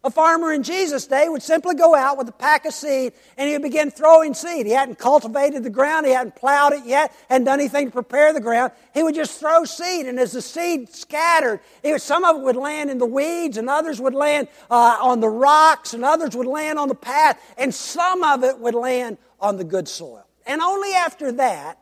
A 0.07 0.11
farmer 0.11 0.53
in 0.53 0.63
Jesus' 0.63 1.05
day 1.09 1.29
would 1.29 1.43
simply 1.43 1.75
go 1.75 1.93
out 1.93 2.17
with 2.17 2.29
a 2.29 2.33
pack 2.33 2.65
of 2.65 2.73
seed 2.73 3.13
and 3.37 3.49
he 3.49 3.55
would 3.55 3.63
begin 3.63 3.91
throwing 3.91 4.35
seed. 4.35 4.65
He 4.65 4.71
hadn't 4.71 5.01
cultivated 5.01 5.65
the 5.65 5.71
ground, 5.71 6.07
he 6.07 6.13
hadn't 6.13 6.37
plowed 6.37 6.75
it 6.75 6.85
yet, 6.85 7.13
hadn't 7.29 7.47
done 7.47 7.59
anything 7.59 7.87
to 7.87 7.91
prepare 7.91 8.33
the 8.33 8.41
ground. 8.41 8.71
He 8.95 9.03
would 9.03 9.17
just 9.17 9.41
throw 9.41 9.65
seed, 9.65 10.07
and 10.07 10.21
as 10.21 10.31
the 10.31 10.43
seed 10.43 10.95
scattered, 10.95 11.59
was, 11.83 12.05
some 12.05 12.25
of 12.25 12.37
it 12.37 12.43
would 12.43 12.55
land 12.55 12.89
in 12.89 12.99
the 12.99 13.07
weeds, 13.07 13.57
and 13.57 13.69
others 13.69 14.01
would 14.01 14.15
land 14.15 14.47
uh, 14.71 14.97
on 15.03 15.19
the 15.19 15.29
rocks, 15.29 15.93
and 15.93 16.05
others 16.05 16.37
would 16.37 16.47
land 16.47 16.79
on 16.79 16.87
the 16.87 16.95
path, 16.95 17.43
and 17.59 17.75
some 17.75 18.23
of 18.23 18.45
it 18.45 18.61
would 18.61 18.77
land 18.77 19.19
on 19.41 19.57
the 19.57 19.65
good 19.65 19.89
soil. 19.89 20.25
And 20.47 20.61
only 20.61 20.93
after 20.93 21.33
that, 21.33 21.81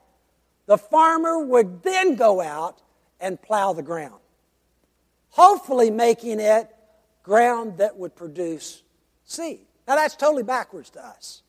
the 0.66 0.78
farmer 0.78 1.44
would 1.44 1.82
then 1.82 2.16
go 2.16 2.40
out 2.40 2.80
and 3.20 3.40
plow 3.40 3.72
the 3.72 3.82
ground, 3.82 4.20
hopefully 5.30 5.90
making 5.90 6.40
it 6.40 6.68
ground 7.22 7.78
that 7.78 7.96
would 7.96 8.14
produce 8.14 8.82
seed. 9.24 9.66
Now, 9.86 9.96
that's 9.96 10.16
totally 10.16 10.42
backwards 10.42 10.90
to 10.90 11.04
us. 11.04 11.42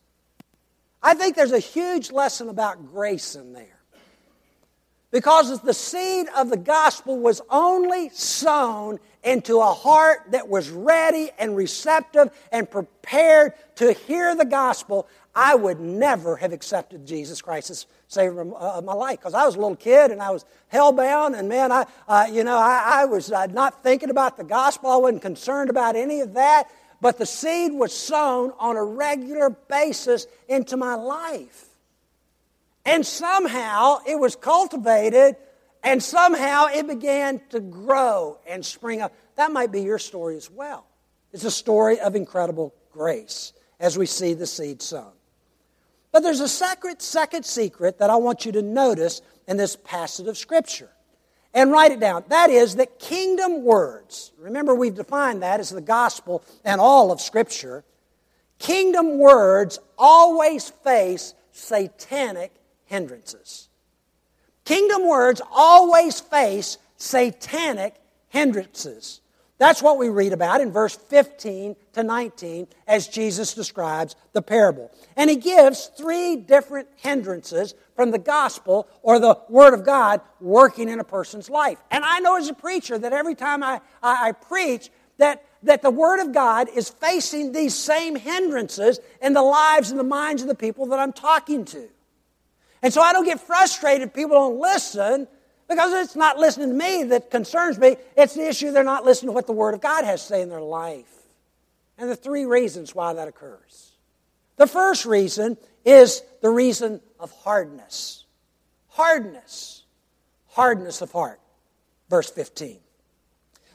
I 1.02 1.14
think 1.14 1.36
there's 1.36 1.52
a 1.52 1.60
huge 1.60 2.12
lesson 2.12 2.50
about 2.50 2.92
grace 2.92 3.36
in 3.36 3.54
there. 3.54 3.75
Because 5.12 5.62
the 5.62 5.74
seed 5.74 6.28
of 6.36 6.50
the 6.50 6.58
gospel 6.58 7.18
was 7.20 7.42
only 7.50 8.10
sown 8.10 9.00
into 9.24 9.60
a 9.60 9.74
heart 9.74 10.20
that 10.32 10.50
was 10.50 10.70
ready 10.70 11.30
and 11.40 11.56
receptive 11.56 12.32
and 12.52 12.70
prepared 12.70 13.54
to 13.76 13.94
hear 13.94 14.36
the 14.36 14.46
gospel, 14.46 15.08
I 15.34 15.56
would 15.56 15.80
never 15.80 16.36
have 16.38 16.54
accepted 16.54 17.06
Jesus 17.06 17.42
Christ 17.42 17.70
as 17.70 17.88
Savior 18.08 18.42
of 18.56 18.84
my 18.84 18.94
life. 18.94 19.20
Because 19.20 19.34
I 19.34 19.46
was 19.46 19.56
a 19.56 19.60
little 19.60 19.76
kid 19.76 20.12
and 20.12 20.22
I 20.22 20.32
was 20.32 20.46
hellbound, 20.72 21.38
and 21.38 21.50
man, 21.50 21.72
I, 21.72 21.86
uh, 22.08 22.28
you 22.32 22.44
know, 22.44 22.58
I, 22.58 23.02
I 23.02 23.06
was 23.06 23.32
uh, 23.32 23.46
not 23.48 23.84
thinking 23.84 24.10
about 24.10 24.38
the 24.38 24.44
gospel. 24.44 24.90
I 24.90 24.98
wasn't 24.98 25.22
concerned 25.22 25.70
about 25.70 25.96
any 25.96 26.22
of 26.22 26.34
that. 26.34 26.70
But 27.02 27.18
the 27.18 27.26
seed 27.26 27.74
was 27.74 27.94
sown 27.94 28.54
on 28.58 28.78
a 28.78 28.84
regular 28.84 29.50
basis 29.50 30.28
into 30.48 30.78
my 30.78 30.96
life. 30.96 31.65
And 32.86 33.06
somehow 33.06 34.00
it 34.08 34.20
was 34.20 34.36
cultivated 34.36 35.36
And 35.86 36.02
somehow 36.02 36.66
it 36.66 36.88
began 36.88 37.40
to 37.52 37.60
grow 37.60 38.40
and 38.48 38.66
spring 38.66 39.02
up. 39.02 39.14
That 39.36 39.52
might 39.52 39.72
be 39.72 39.84
your 39.84 40.00
story 40.00 40.36
as 40.36 40.50
well. 40.50 40.88
It's 41.32 41.44
a 41.44 41.52
story 41.52 42.00
of 42.00 42.16
incredible 42.16 42.74
grace 42.92 43.54
as 43.80 43.96
we 43.96 44.08
see 44.08 44.34
the 44.34 44.48
seed 44.48 44.82
sown. 44.82 45.12
But 46.12 46.24
there's 46.24 46.40
a 46.40 46.48
secret, 46.48 47.04
second 47.04 47.46
secret 47.46 48.00
that 48.00 48.10
I 48.10 48.16
want 48.16 48.48
you 48.48 48.52
to 48.54 48.64
notice 48.64 49.22
in 49.48 49.58
this 49.58 49.76
passage 49.76 50.26
of 50.28 50.40
Scripture. 50.40 50.90
And 51.54 51.72
write 51.72 51.92
it 51.92 52.00
down. 52.00 52.24
That 52.30 52.50
is 52.50 52.78
that 52.78 52.98
kingdom 52.98 53.64
words, 53.64 54.32
remember 54.40 54.74
we've 54.74 54.96
defined 54.96 55.44
that 55.44 55.60
as 55.60 55.70
the 55.70 55.82
gospel 55.82 56.44
and 56.64 56.82
all 56.82 57.12
of 57.12 57.22
Scripture. 57.22 57.84
Kingdom 58.58 59.20
words 59.20 59.78
always 60.00 60.70
face 60.70 61.36
satanic 61.52 62.52
hindrances. 62.86 63.70
Kingdom 64.64 65.08
words 65.08 65.42
always 65.52 66.20
face 66.20 66.78
satanic 66.98 67.96
hindrances. 68.30 69.22
That's 69.58 69.82
what 69.82 69.98
we 69.98 70.10
read 70.10 70.34
about 70.34 70.60
in 70.60 70.72
verse 70.72 70.96
15 70.96 71.78
to 71.94 72.04
19 72.04 72.68
as 72.88 73.08
Jesus 73.08 73.54
describes 73.54 74.16
the 74.34 74.42
parable. 74.42 74.92
And 75.16 75.30
he 75.30 75.38
gives 75.38 75.86
three 75.98 76.36
different 76.36 76.90
hindrances 76.98 77.74
from 77.96 78.12
the 78.12 78.20
gospel 78.20 78.90
or 79.02 79.18
the 79.18 79.40
Word 79.48 79.74
of 79.74 79.86
God 79.86 80.20
working 80.42 80.90
in 80.90 81.00
a 81.00 81.06
person's 81.06 81.50
life. 81.50 81.82
And 81.90 82.04
I 82.04 82.20
know 82.20 82.36
as 82.36 82.50
a 82.50 82.54
preacher 82.54 82.98
that 82.98 83.14
every 83.14 83.36
time 83.36 83.64
I, 83.64 83.80
I, 84.04 84.30
I 84.30 84.32
preach, 84.34 84.90
that, 85.20 85.46
that 85.64 85.82
the 85.82 85.92
Word 85.92 86.20
of 86.20 86.34
God 86.34 86.68
is 86.68 86.90
facing 86.90 87.54
these 87.54 87.74
same 87.74 88.18
hindrances 88.18 89.00
in 89.22 89.32
the 89.32 89.42
lives 89.42 89.90
and 89.90 89.98
the 89.98 90.04
minds 90.04 90.42
of 90.42 90.50
the 90.50 90.56
people 90.56 90.88
that 90.88 91.00
I'm 91.00 91.14
talking 91.14 91.64
to. 91.66 91.88
And 92.86 92.94
so 92.94 93.02
I 93.02 93.14
don't 93.14 93.26
get 93.26 93.40
frustrated 93.40 94.14
people 94.14 94.36
don't 94.36 94.60
listen 94.60 95.28
because 95.68 95.92
it's 95.92 96.16
not 96.16 96.38
listening 96.38 96.70
to 96.70 96.76
me 96.76 97.06
that 97.06 97.32
concerns 97.32 97.80
me. 97.80 97.98
It's 98.16 98.36
the 98.36 98.48
issue 98.48 98.70
they're 98.70 98.84
not 98.84 99.04
listening 99.04 99.30
to 99.30 99.34
what 99.34 99.48
the 99.48 99.54
Word 99.54 99.74
of 99.74 99.82
God 99.82 100.06
has 100.06 100.22
to 100.22 100.28
say 100.28 100.42
in 100.44 100.50
their 100.50 100.62
life. 100.62 101.12
And 101.98 102.12
the 102.12 102.16
three 102.16 102.46
reasons 102.46 102.94
why 102.94 103.14
that 103.14 103.28
occurs. 103.28 103.94
The 104.58 104.68
first 104.68 105.08
reason 105.08 105.58
is 105.84 106.22
the 106.44 106.52
reason 106.52 107.02
of 107.20 107.32
hardness. 107.32 108.26
Hardness. 108.90 109.82
Hardness 110.50 111.02
of 111.02 111.12
heart. 111.12 111.40
Verse 112.08 112.30
15. 112.30 112.78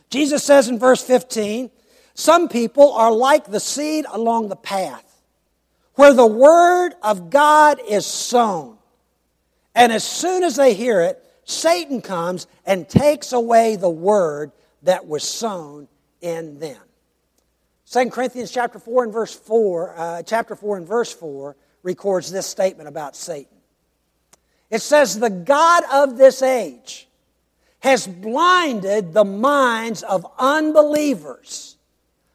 Jesus 0.08 0.44
says 0.44 0.68
in 0.68 0.78
verse 0.78 1.02
15, 1.02 1.72
Some 2.14 2.48
people 2.48 2.92
are 2.92 3.10
like 3.10 3.46
the 3.46 3.58
seed 3.58 4.04
along 4.08 4.50
the 4.50 4.54
path, 4.54 5.20
where 5.96 6.14
the 6.14 6.24
Word 6.24 6.94
of 7.02 7.28
God 7.30 7.80
is 7.88 8.06
sown. 8.06 8.76
And 9.74 9.92
as 9.92 10.04
soon 10.04 10.42
as 10.42 10.56
they 10.56 10.74
hear 10.74 11.00
it, 11.00 11.24
Satan 11.44 12.00
comes 12.02 12.46
and 12.64 12.88
takes 12.88 13.32
away 13.32 13.76
the 13.76 13.90
word 13.90 14.52
that 14.82 15.06
was 15.06 15.24
sown 15.24 15.88
in 16.20 16.58
them. 16.58 16.80
2 17.90 18.10
Corinthians 18.10 18.50
chapter 18.50 18.78
4 18.78 19.04
and 19.04 19.12
verse 19.12 19.34
4, 19.34 19.94
uh, 19.96 20.22
chapter 20.22 20.54
4 20.54 20.76
and 20.76 20.86
verse 20.86 21.12
4 21.12 21.56
records 21.82 22.30
this 22.30 22.46
statement 22.46 22.88
about 22.88 23.16
Satan. 23.16 23.56
It 24.70 24.80
says, 24.82 25.18
The 25.18 25.30
God 25.30 25.82
of 25.92 26.16
this 26.16 26.42
age 26.42 27.08
has 27.80 28.06
blinded 28.06 29.12
the 29.12 29.24
minds 29.24 30.02
of 30.02 30.26
unbelievers 30.38 31.76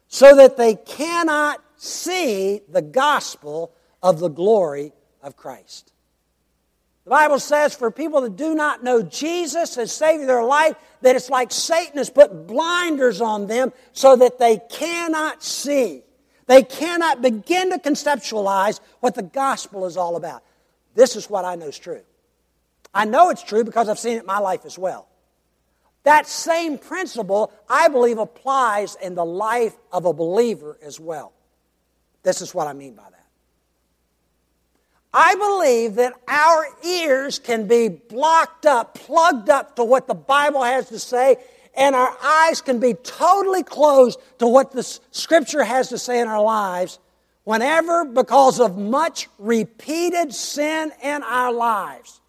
so 0.08 0.36
that 0.36 0.56
they 0.56 0.74
cannot 0.74 1.62
see 1.76 2.60
the 2.68 2.82
gospel 2.82 3.72
of 4.02 4.18
the 4.18 4.28
glory 4.28 4.92
of 5.22 5.36
Christ. 5.36 5.92
The 7.06 7.10
Bible 7.10 7.38
says 7.38 7.72
for 7.72 7.92
people 7.92 8.22
that 8.22 8.34
do 8.34 8.56
not 8.56 8.82
know 8.82 9.00
Jesus 9.00 9.78
as 9.78 9.92
Savior 9.92 10.22
of 10.22 10.26
their 10.26 10.42
life, 10.42 10.74
that 11.02 11.14
it's 11.14 11.30
like 11.30 11.52
Satan 11.52 11.98
has 11.98 12.10
put 12.10 12.48
blinders 12.48 13.20
on 13.20 13.46
them 13.46 13.72
so 13.92 14.16
that 14.16 14.40
they 14.40 14.58
cannot 14.68 15.40
see. 15.40 16.02
They 16.46 16.64
cannot 16.64 17.22
begin 17.22 17.70
to 17.70 17.78
conceptualize 17.78 18.80
what 18.98 19.14
the 19.14 19.22
gospel 19.22 19.86
is 19.86 19.96
all 19.96 20.16
about. 20.16 20.42
This 20.96 21.14
is 21.14 21.30
what 21.30 21.44
I 21.44 21.54
know 21.54 21.68
is 21.68 21.78
true. 21.78 22.02
I 22.92 23.04
know 23.04 23.30
it's 23.30 23.44
true 23.44 23.62
because 23.62 23.88
I've 23.88 24.00
seen 24.00 24.16
it 24.16 24.20
in 24.20 24.26
my 24.26 24.40
life 24.40 24.64
as 24.64 24.76
well. 24.76 25.06
That 26.02 26.26
same 26.26 26.76
principle, 26.76 27.52
I 27.68 27.86
believe, 27.86 28.18
applies 28.18 28.96
in 28.96 29.14
the 29.14 29.24
life 29.24 29.76
of 29.92 30.06
a 30.06 30.12
believer 30.12 30.76
as 30.82 30.98
well. 30.98 31.32
This 32.24 32.42
is 32.42 32.52
what 32.52 32.66
I 32.66 32.72
mean 32.72 32.94
by 32.96 33.04
that. 33.04 33.15
I 35.18 35.34
believe 35.34 35.94
that 35.94 36.12
our 36.28 36.66
ears 36.84 37.38
can 37.38 37.66
be 37.66 37.88
blocked 37.88 38.66
up, 38.66 38.94
plugged 38.96 39.48
up 39.48 39.76
to 39.76 39.84
what 39.84 40.06
the 40.06 40.14
Bible 40.14 40.62
has 40.62 40.90
to 40.90 40.98
say, 40.98 41.38
and 41.74 41.96
our 41.96 42.14
eyes 42.22 42.60
can 42.60 42.80
be 42.80 42.92
totally 42.92 43.62
closed 43.62 44.20
to 44.40 44.46
what 44.46 44.72
the 44.72 44.82
Scripture 45.12 45.64
has 45.64 45.88
to 45.88 45.96
say 45.96 46.20
in 46.20 46.28
our 46.28 46.42
lives 46.42 46.98
whenever, 47.44 48.04
because 48.04 48.60
of 48.60 48.76
much 48.76 49.28
repeated 49.38 50.34
sin 50.34 50.92
in 51.02 51.22
our 51.22 51.50
lives, 51.50 52.20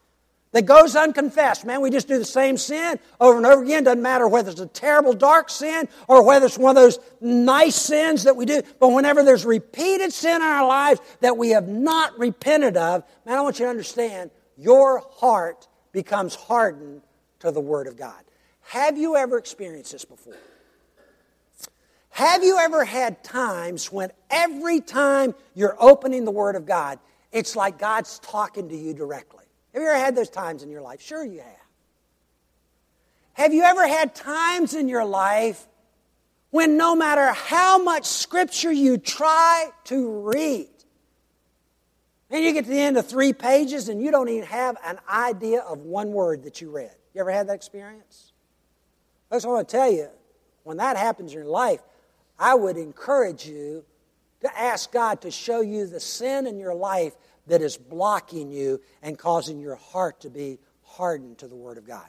that 0.51 0.65
goes 0.65 0.95
unconfessed. 0.95 1.65
Man, 1.65 1.81
we 1.81 1.89
just 1.89 2.07
do 2.07 2.17
the 2.17 2.25
same 2.25 2.57
sin 2.57 2.99
over 3.19 3.37
and 3.37 3.45
over 3.45 3.63
again. 3.63 3.83
Doesn't 3.83 4.01
matter 4.01 4.27
whether 4.27 4.51
it's 4.51 4.61
a 4.61 4.67
terrible 4.67 5.13
dark 5.13 5.49
sin 5.49 5.87
or 6.07 6.23
whether 6.23 6.45
it's 6.45 6.57
one 6.57 6.75
of 6.77 6.81
those 6.81 6.99
nice 7.19 7.75
sins 7.75 8.23
that 8.23 8.35
we 8.35 8.45
do. 8.45 8.61
But 8.79 8.89
whenever 8.89 9.23
there's 9.23 9.45
repeated 9.45 10.13
sin 10.13 10.37
in 10.37 10.41
our 10.41 10.67
lives 10.67 11.01
that 11.19 11.37
we 11.37 11.49
have 11.49 11.67
not 11.67 12.17
repented 12.17 12.77
of, 12.77 13.03
man, 13.25 13.37
I 13.37 13.41
want 13.41 13.59
you 13.59 13.65
to 13.65 13.69
understand 13.69 14.31
your 14.57 15.03
heart 15.11 15.67
becomes 15.91 16.35
hardened 16.35 17.01
to 17.39 17.51
the 17.51 17.61
Word 17.61 17.87
of 17.87 17.97
God. 17.97 18.23
Have 18.61 18.97
you 18.97 19.15
ever 19.15 19.37
experienced 19.37 19.91
this 19.91 20.05
before? 20.05 20.35
Have 22.09 22.43
you 22.43 22.57
ever 22.57 22.83
had 22.83 23.23
times 23.23 23.91
when 23.91 24.11
every 24.31 24.81
time 24.81 25.35
you're 25.53 25.77
opening 25.79 26.25
the 26.25 26.31
Word 26.31 26.55
of 26.55 26.65
God, 26.65 26.99
it's 27.31 27.55
like 27.55 27.77
God's 27.77 28.17
talking 28.19 28.69
to 28.69 28.75
you 28.75 28.93
directly? 28.93 29.45
Have 29.77 29.83
you 29.83 29.89
ever 29.89 29.99
had 29.99 30.15
those 30.15 30.31
times 30.31 30.63
in 30.63 30.71
your 30.71 30.81
life? 30.81 31.01
Sure, 31.01 31.23
you 31.23 31.37
have. 31.37 31.67
Have 33.33 33.53
you 33.53 33.61
ever 33.61 33.87
had 33.87 34.15
times 34.15 34.73
in 34.73 34.87
your 34.87 35.05
life 35.05 35.67
when 36.49 36.77
no 36.77 36.95
matter 36.95 37.27
how 37.31 37.77
much 37.77 38.05
scripture 38.05 38.71
you 38.71 38.97
try 38.97 39.69
to 39.83 40.21
read, 40.21 40.69
and 42.31 42.43
you 42.43 42.53
get 42.53 42.65
to 42.65 42.71
the 42.71 42.79
end 42.79 42.97
of 42.97 43.05
three 43.05 43.33
pages 43.33 43.87
and 43.87 44.01
you 44.01 44.09
don't 44.09 44.29
even 44.29 44.47
have 44.47 44.77
an 44.83 44.97
idea 45.07 45.59
of 45.59 45.81
one 45.81 46.11
word 46.11 46.45
that 46.45 46.59
you 46.59 46.71
read? 46.71 46.95
You 47.13 47.21
ever 47.21 47.29
had 47.29 47.47
that 47.49 47.53
experience? 47.53 48.31
I 49.31 49.35
just 49.35 49.45
want 49.45 49.69
to 49.69 49.77
tell 49.77 49.91
you, 49.91 50.07
when 50.63 50.77
that 50.77 50.97
happens 50.97 51.33
in 51.33 51.37
your 51.37 51.47
life, 51.47 51.81
I 52.39 52.55
would 52.55 52.77
encourage 52.77 53.45
you 53.45 53.85
to 54.41 54.59
ask 54.59 54.91
God 54.91 55.21
to 55.21 55.29
show 55.29 55.61
you 55.61 55.85
the 55.85 55.99
sin 55.99 56.47
in 56.47 56.57
your 56.57 56.73
life 56.73 57.13
that 57.47 57.61
is 57.61 57.77
blocking 57.77 58.51
you 58.51 58.81
and 59.01 59.17
causing 59.17 59.59
your 59.59 59.75
heart 59.75 60.21
to 60.21 60.29
be 60.29 60.59
hardened 60.83 61.39
to 61.39 61.47
the 61.47 61.55
Word 61.55 61.77
of 61.77 61.87
God. 61.87 62.07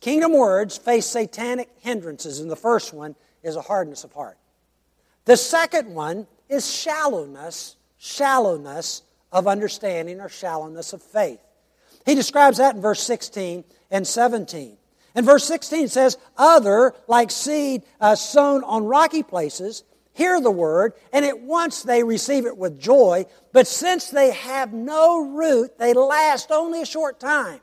Kingdom 0.00 0.32
words 0.32 0.78
face 0.78 1.06
satanic 1.06 1.68
hindrances, 1.80 2.40
and 2.40 2.50
the 2.50 2.56
first 2.56 2.92
one 2.92 3.16
is 3.42 3.56
a 3.56 3.62
hardness 3.62 4.04
of 4.04 4.12
heart. 4.12 4.38
The 5.24 5.36
second 5.36 5.92
one 5.92 6.26
is 6.48 6.72
shallowness, 6.72 7.76
shallowness 7.98 9.02
of 9.32 9.48
understanding 9.48 10.20
or 10.20 10.28
shallowness 10.28 10.92
of 10.92 11.02
faith. 11.02 11.40
He 12.04 12.14
describes 12.14 12.58
that 12.58 12.76
in 12.76 12.80
verse 12.80 13.02
16 13.02 13.64
and 13.90 14.06
17. 14.06 14.76
And 15.16 15.26
verse 15.26 15.44
16 15.44 15.88
says, 15.88 16.18
Other, 16.36 16.94
like 17.08 17.30
seed 17.30 17.82
uh, 18.00 18.14
sown 18.14 18.62
on 18.62 18.84
rocky 18.84 19.24
places, 19.24 19.82
hear 20.16 20.40
the 20.40 20.50
word, 20.50 20.94
and 21.12 21.24
at 21.26 21.40
once 21.40 21.82
they 21.82 22.02
receive 22.02 22.46
it 22.46 22.56
with 22.56 22.80
joy. 22.80 23.26
But 23.52 23.66
since 23.66 24.08
they 24.08 24.30
have 24.32 24.72
no 24.72 25.20
root, 25.28 25.78
they 25.78 25.92
last 25.92 26.50
only 26.50 26.80
a 26.80 26.86
short 26.86 27.20
time. 27.20 27.60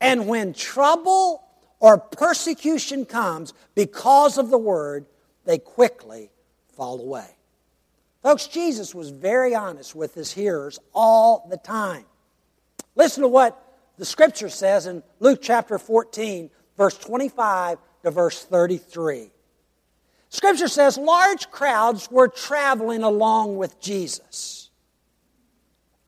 And 0.00 0.26
when 0.26 0.52
trouble 0.52 1.44
or 1.78 1.98
persecution 1.98 3.06
comes 3.06 3.54
because 3.76 4.36
of 4.36 4.50
the 4.50 4.58
word, 4.58 5.06
they 5.44 5.58
quickly 5.58 6.30
fall 6.76 7.00
away. 7.00 7.28
Folks, 8.22 8.48
Jesus 8.48 8.92
was 8.92 9.10
very 9.10 9.54
honest 9.54 9.94
with 9.94 10.14
his 10.14 10.32
hearers 10.32 10.80
all 10.92 11.46
the 11.50 11.56
time. 11.56 12.04
Listen 12.96 13.22
to 13.22 13.28
what 13.28 13.60
the 13.96 14.04
scripture 14.04 14.48
says 14.48 14.86
in 14.86 15.04
Luke 15.20 15.38
chapter 15.40 15.78
14, 15.78 16.50
verse 16.76 16.98
25 16.98 17.78
to 18.02 18.10
verse 18.10 18.42
33. 18.42 19.30
Scripture 20.34 20.66
says 20.66 20.98
large 20.98 21.48
crowds 21.52 22.10
were 22.10 22.26
traveling 22.26 23.04
along 23.04 23.56
with 23.56 23.80
Jesus. 23.80 24.68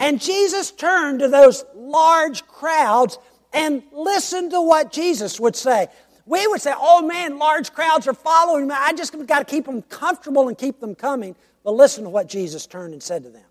And 0.01 0.21
Jesus 0.21 0.73
turned 0.73 1.21
to 1.21 1.29
those 1.29 1.65
large 1.77 2.45
crowds 2.49 3.21
and 3.53 3.85
listened 3.93 4.51
to 4.51 4.61
what 4.61 4.91
Jesus 4.91 5.39
would 5.39 5.55
say. 5.55 5.87
We 6.27 6.45
would 6.49 6.61
say, 6.61 6.73
oh 6.77 7.03
man, 7.03 7.39
large 7.39 7.73
crowds 7.73 8.09
are 8.09 8.15
following 8.15 8.67
me. 8.67 8.75
I 8.77 8.95
just 8.95 9.15
got 9.29 9.39
to 9.39 9.45
keep 9.45 9.65
them 9.65 9.83
comfortable 9.83 10.49
and 10.49 10.59
keep 10.59 10.81
them 10.81 10.97
coming. 10.97 11.37
But 11.63 11.75
listen 11.75 12.03
to 12.03 12.11
what 12.11 12.29
Jesus 12.29 12.67
turned 12.67 12.95
and 12.95 13.03
said 13.03 13.23
to 13.23 13.31
them. 13.31 13.47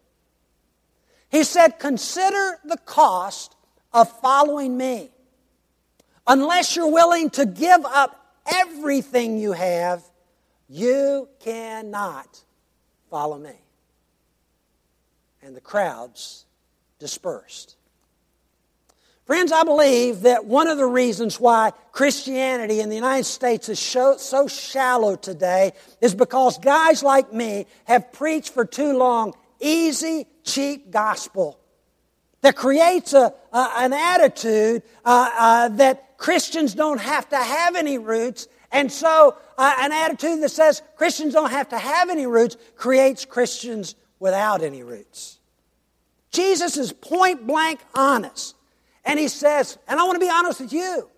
He 1.30 1.46
said, 1.46 1.80
Consider 1.80 2.60
the 2.66 2.78
cost 2.84 3.56
of 3.94 4.12
following 4.20 4.76
me. 4.76 5.10
Unless 6.28 6.76
you're 6.76 6.92
willing 6.92 7.30
to 7.30 7.46
give 7.46 7.86
up 7.86 8.36
everything 8.46 9.40
you 9.40 9.54
have, 9.54 10.04
you 10.67 11.30
cannot 11.39 12.43
follow 13.10 13.38
me. 13.38 13.54
And 15.41 15.56
the 15.56 15.62
crowds 15.62 16.45
dispersed. 16.99 17.75
Friends, 19.25 19.51
I 19.51 19.63
believe 19.63 20.21
that 20.21 20.45
one 20.45 20.67
of 20.67 20.78
the 20.78 20.86
reasons 20.86 21.39
why 21.39 21.73
Christianity 21.91 22.80
in 22.80 22.89
the 22.89 22.95
United 22.95 23.23
States 23.23 23.69
is 23.69 23.80
so 23.80 24.47
shallow 24.47 25.15
today 25.15 25.73
is 25.99 26.13
because 26.13 26.60
guys 26.60 27.01
like 27.01 27.34
me 27.34 27.65
have 27.86 28.12
preached 28.12 28.54
for 28.54 28.65
too 28.65 28.95
long 28.95 29.34
easy, 29.60 30.28
cheap 30.43 30.91
gospel 30.91 31.60
that 32.41 32.56
creates 32.56 33.13
a, 33.13 33.34
an 33.51 33.93
attitude 33.93 34.84
uh, 35.04 35.30
uh, 35.36 35.69
that 35.69 36.17
Christians 36.17 36.75
don't 36.75 37.01
have 37.01 37.28
to 37.30 37.38
have 37.38 37.75
any 37.75 37.97
roots. 37.97 38.47
And 38.76 38.92
so, 38.92 39.38
uh, 39.58 39.74
an 39.80 39.94
attitude 39.94 40.44
that 40.44 40.50
says 40.50 40.82
Christians 40.98 41.34
don't 41.34 41.52
have 41.52 41.70
to 41.70 41.78
have 41.78 42.10
any 42.10 42.28
roots 42.28 42.58
creates 42.76 43.24
Christians 43.24 43.96
without 44.20 44.62
any 44.62 44.84
roots. 44.84 45.40
Jesus 46.30 46.76
is 46.76 46.92
point 46.92 47.48
blank 47.48 47.80
honest. 47.94 48.54
And 49.06 49.18
he 49.18 49.30
says, 49.30 49.78
and 49.88 49.98
I 49.98 50.04
want 50.04 50.16
to 50.16 50.20
be 50.20 50.30
honest 50.30 50.60
with 50.60 50.74
you. 50.74 51.10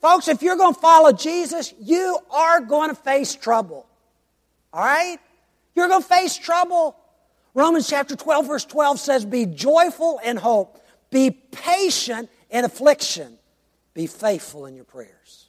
Folks, 0.00 0.28
if 0.28 0.40
you're 0.40 0.56
going 0.56 0.74
to 0.74 0.80
follow 0.80 1.10
Jesus, 1.10 1.74
you 1.80 2.16
are 2.30 2.60
going 2.60 2.90
to 2.90 2.94
face 2.94 3.34
trouble. 3.34 3.84
All 4.72 4.84
right? 4.84 5.18
You're 5.74 5.88
going 5.88 6.02
to 6.02 6.08
face 6.08 6.36
trouble. 6.36 6.96
Romans 7.54 7.88
chapter 7.88 8.14
12, 8.14 8.46
verse 8.46 8.64
12 8.64 9.00
says, 9.00 9.24
Be 9.24 9.46
joyful 9.46 10.20
in 10.24 10.36
hope, 10.36 10.80
be 11.10 11.32
patient 11.32 12.30
in 12.50 12.64
affliction, 12.64 13.36
be 13.94 14.06
faithful 14.06 14.66
in 14.66 14.76
your 14.76 14.84
prayers. 14.84 15.45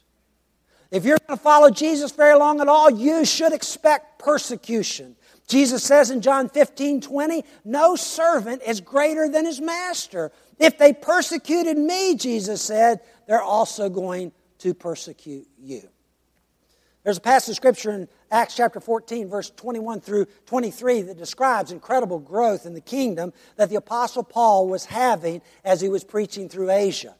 If 0.90 1.04
you're 1.04 1.18
going 1.26 1.36
to 1.38 1.42
follow 1.42 1.70
Jesus 1.70 2.12
very 2.12 2.36
long 2.36 2.60
at 2.60 2.68
all, 2.68 2.90
you 2.90 3.24
should 3.24 3.52
expect 3.52 4.18
persecution. 4.18 5.16
Jesus 5.46 5.82
says 5.82 6.10
in 6.10 6.20
John 6.20 6.48
15, 6.48 7.00
20, 7.00 7.44
No 7.64 7.96
servant 7.96 8.62
is 8.66 8.80
greater 8.80 9.28
than 9.28 9.44
his 9.44 9.60
master. 9.60 10.32
If 10.58 10.78
they 10.78 10.92
persecuted 10.92 11.76
me, 11.76 12.16
Jesus 12.16 12.60
said, 12.60 13.00
they're 13.26 13.42
also 13.42 13.88
going 13.88 14.32
to 14.58 14.74
persecute 14.74 15.46
you. 15.58 15.88
There's 17.04 17.18
a 17.18 17.22
passage 17.22 17.52
of 17.52 17.56
scripture 17.56 17.90
in 17.90 18.08
Acts 18.30 18.56
chapter 18.56 18.80
14, 18.80 19.28
verse 19.28 19.50
21 19.50 20.00
through 20.00 20.26
23, 20.46 21.02
that 21.02 21.16
describes 21.16 21.70
incredible 21.70 22.18
growth 22.18 22.66
in 22.66 22.74
the 22.74 22.80
kingdom 22.80 23.32
that 23.56 23.70
the 23.70 23.76
Apostle 23.76 24.24
Paul 24.24 24.68
was 24.68 24.84
having 24.84 25.40
as 25.64 25.80
he 25.80 25.88
was 25.88 26.04
preaching 26.04 26.48
through 26.48 26.70
Asia. 26.70 27.14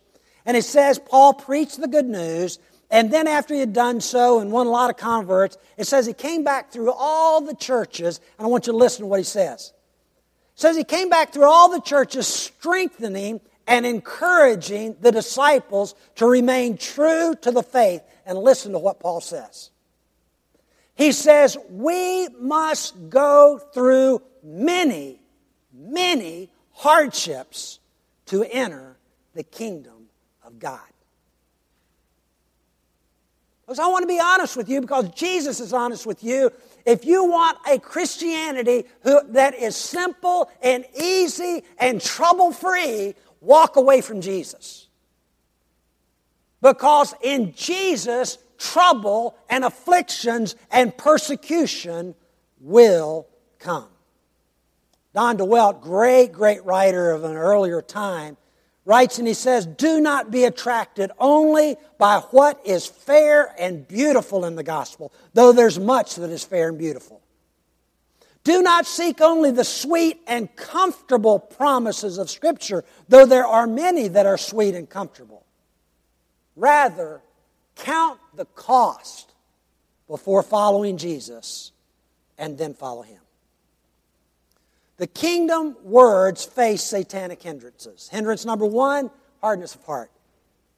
And 0.45 0.57
it 0.57 0.65
says 0.65 0.99
Paul 0.99 1.35
preached 1.35 1.81
the 1.81 1.89
good 1.89 2.07
news, 2.07 2.59
and 2.91 3.13
then 3.13 3.27
after 3.27 3.55
he 3.55 3.61
had 3.61 3.73
done 3.73 4.01
so 4.01 4.41
and 4.41 4.51
won 4.51 4.67
a 4.67 4.71
lot 4.71 4.91
of 4.91 4.97
converts, 4.97 5.59
it 5.77 5.87
says 5.87 6.07
he 6.07 6.13
came 6.15 6.43
back 6.43 6.73
through 6.73 6.93
all 6.93 7.41
the 7.41 7.55
churches, 7.55 8.21
and 8.39 8.47
I 8.47 8.49
want 8.49 8.67
you 8.67 8.73
to 8.73 8.79
listen 8.79 9.03
to 9.03 9.07
what 9.07 9.21
he 9.21 9.25
says. 9.25 9.73
It 10.55 10.61
says 10.61 10.77
he 10.77 10.85
came 10.85 11.09
back 11.09 11.33
through 11.33 11.49
all 11.49 11.69
the 11.69 11.81
churches, 11.81 12.27
strengthening 12.27 13.41
and 13.67 13.85
encouraging 13.85 14.97
the 15.01 15.13
disciples 15.13 15.95
to 16.17 16.27
remain 16.27 16.79
true 16.79 17.35
to 17.43 17.51
the 17.51 17.63
faith. 17.63 18.03
And 18.25 18.39
listen 18.39 18.73
to 18.73 18.79
what 18.79 19.01
Paul 19.01 19.21
says. 19.21 19.71
He 20.95 21.13
says, 21.13 21.57
We 21.71 22.29
must 22.41 23.09
go 23.09 23.59
through 23.73 24.21
many, 24.43 25.21
many 25.73 26.51
hardships 26.73 27.79
to 28.27 28.45
enter 28.45 28.97
the 29.35 29.45
kingdom 29.45 30.09
of 30.45 30.59
God. 30.59 30.81
Because 33.69 33.81
I 33.81 33.87
want 33.89 34.03
to 34.03 34.07
be 34.07 34.19
honest 34.19 34.57
with 34.57 34.71
you 34.71 34.81
because 34.81 35.11
Jesus 35.11 35.61
is 35.61 35.75
honest 35.75 36.07
with 36.07 36.25
you. 36.25 36.51
If 36.87 37.05
you 37.05 37.25
want 37.25 37.59
a 37.71 37.79
Christianity 37.79 38.85
who, 39.03 39.21
that 39.33 39.55
is 39.55 39.77
simple 39.77 40.51
and 40.63 40.87
easy 40.99 41.63
and 41.77 42.01
trouble 42.01 42.51
free, 42.51 43.15
walk 43.43 43.77
away 43.77 44.01
from 44.01 44.23
Jesus. 44.23 44.87
Because 46.63 47.15
in 47.23 47.53
Jesus, 47.53 48.39
trouble 48.57 49.37
and 49.51 49.67
afflictions 49.67 50.57
and 50.71 50.97
persecution 50.97 52.15
will 52.63 53.27
come. 53.59 53.89
Don 55.13 55.37
DeWalt, 55.37 55.83
great, 55.83 56.33
great 56.33 56.65
writer 56.65 57.11
of 57.11 57.23
an 57.23 57.37
earlier 57.37 57.83
time, 57.83 58.38
writes 58.89 59.19
and 59.19 59.29
he 59.29 59.35
says, 59.35 59.67
Do 59.67 60.01
not 60.01 60.31
be 60.33 60.45
attracted 60.45 61.13
only 61.19 61.77
by 61.99 62.19
what 62.31 62.61
is 62.65 62.87
fair 62.87 63.55
and 63.59 63.87
beautiful 63.87 64.45
in 64.45 64.57
the 64.57 64.65
gospel, 64.65 65.13
though 65.35 65.53
there's 65.53 65.79
much 65.79 66.17
that 66.17 66.31
is 66.31 66.43
fair 66.43 66.71
and 66.71 66.79
beautiful. 66.79 67.21
Do 68.43 68.63
not 68.63 68.87
seek 68.87 69.21
only 69.21 69.51
the 69.51 69.65
sweet 69.65 70.21
and 70.27 70.55
comfortable 70.57 71.39
promises 71.39 72.19
of 72.19 72.31
Scripture, 72.31 72.85
though 73.09 73.27
there 73.27 73.47
are 73.47 73.67
many 73.67 74.09
that 74.09 74.27
are 74.27 74.39
sweet 74.39 74.75
and 74.75 74.89
comfortable. 74.89 75.45
Rather, 76.57 77.21
Count 77.79 78.19
the 78.35 78.45
cost 78.45 79.33
before 80.09 80.43
following 80.43 80.97
Jesus 80.97 81.73
and 82.37 82.59
then 82.59 82.75
follow 82.75 83.03
him. 83.03 83.21
The 84.99 85.07
kingdom 85.07 85.77
words 85.83 86.45
face 86.45 86.83
satanic 86.83 87.43
hindrances. 87.43 88.09
Hindrance 88.11 88.45
number 88.45 88.67
one, 88.67 89.11
hardness 89.41 89.75
of 89.75 89.85
heart. 89.85 90.11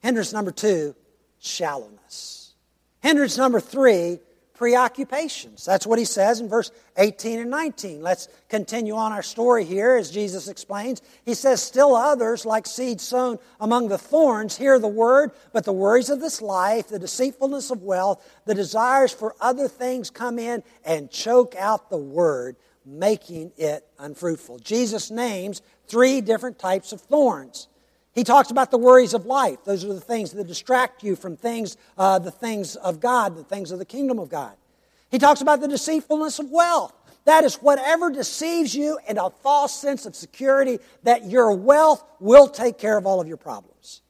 Hindrance 0.00 0.32
number 0.32 0.50
two, 0.50 0.94
shallowness. 1.38 2.54
Hindrance 3.02 3.38
number 3.38 3.60
three, 3.60 4.20
preoccupations. 4.60 5.64
That's 5.64 5.86
what 5.86 5.98
he 5.98 6.04
says 6.04 6.40
in 6.40 6.50
verse 6.50 6.70
18 6.98 7.40
and 7.40 7.50
19. 7.50 8.02
Let's 8.02 8.28
continue 8.50 8.94
on 8.94 9.10
our 9.10 9.22
story 9.22 9.64
here 9.64 9.96
as 9.96 10.10
Jesus 10.10 10.48
explains. 10.48 11.00
He 11.24 11.32
says, 11.32 11.62
Still 11.62 11.96
others, 11.96 12.44
like 12.44 12.66
seed 12.66 13.00
sown 13.00 13.38
among 13.58 13.88
the 13.88 13.96
thorns, 13.96 14.58
hear 14.58 14.78
the 14.78 14.86
word, 14.86 15.30
but 15.54 15.64
the 15.64 15.72
worries 15.72 16.10
of 16.10 16.20
this 16.20 16.42
life, 16.42 16.88
the 16.88 16.98
deceitfulness 16.98 17.70
of 17.70 17.82
wealth, 17.82 18.22
the 18.44 18.54
desires 18.54 19.12
for 19.12 19.34
other 19.40 19.66
things 19.66 20.10
come 20.10 20.38
in 20.38 20.62
and 20.84 21.10
choke 21.10 21.54
out 21.58 21.88
the 21.88 21.96
word, 21.96 22.56
making 22.98 23.52
it 23.56 23.86
unfruitful. 23.98 24.58
Jesus 24.58 25.10
names 25.10 25.62
three 25.86 26.20
different 26.20 26.58
types 26.58 26.92
of 26.92 27.00
thorns. 27.00 27.68
He 28.12 28.24
talks 28.24 28.50
about 28.50 28.70
the 28.70 28.78
worries 28.78 29.14
of 29.14 29.26
life. 29.26 29.58
Those 29.64 29.84
are 29.84 29.94
the 29.94 30.00
things 30.00 30.32
that 30.32 30.46
distract 30.46 31.04
you 31.04 31.14
from 31.14 31.36
things, 31.36 31.76
uh, 31.96 32.18
the 32.18 32.30
things 32.30 32.76
of 32.76 33.00
God, 33.00 33.36
the 33.36 33.44
things 33.44 33.70
of 33.70 33.78
the 33.78 33.84
kingdom 33.84 34.18
of 34.18 34.28
God. 34.28 34.54
He 35.10 35.18
talks 35.18 35.40
about 35.40 35.60
the 35.60 35.68
deceitfulness 35.68 36.38
of 36.38 36.50
wealth. 36.50 36.92
That 37.24 37.44
is 37.44 37.56
whatever 37.56 38.10
deceives 38.10 38.74
you 38.74 38.98
in 39.08 39.18
a 39.18 39.30
false 39.30 39.74
sense 39.74 40.06
of 40.06 40.16
security 40.16 40.78
that 41.02 41.26
your 41.26 41.52
wealth 41.52 42.02
will 42.18 42.48
take 42.48 42.78
care 42.78 42.96
of 42.96 43.06
all 43.06 43.20
of 43.20 43.28
your 43.28 43.36
problems. 43.36 44.02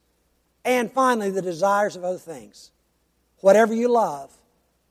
And 0.63 0.91
finally, 0.91 1.29
the 1.31 1.41
desires 1.41 1.95
of 1.95 2.03
other 2.03 2.17
things. 2.17 2.71
Whatever 3.39 3.73
you 3.73 3.89
love 3.89 4.31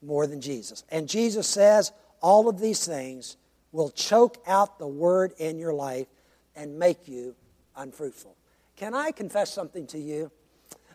more 0.03 0.27
than 0.27 0.41
Jesus. 0.41 0.85
And 0.91 1.09
Jesus 1.09 1.47
says 1.47 1.93
all 2.21 2.49
of 2.49 2.61
these 2.61 2.87
things 2.87 3.37
will 3.73 3.91
choke 3.91 4.39
out 4.47 4.79
the 4.79 4.87
word 4.87 5.33
in 5.39 5.59
your 5.59 5.73
life 5.73 6.09
and 6.57 6.79
make 6.79 7.09
you 7.09 7.35
unfruitful. 7.77 8.37
Can 8.77 8.95
I 8.95 9.11
confess 9.11 9.53
something 9.53 9.87
to 9.89 9.99
you? 9.99 10.31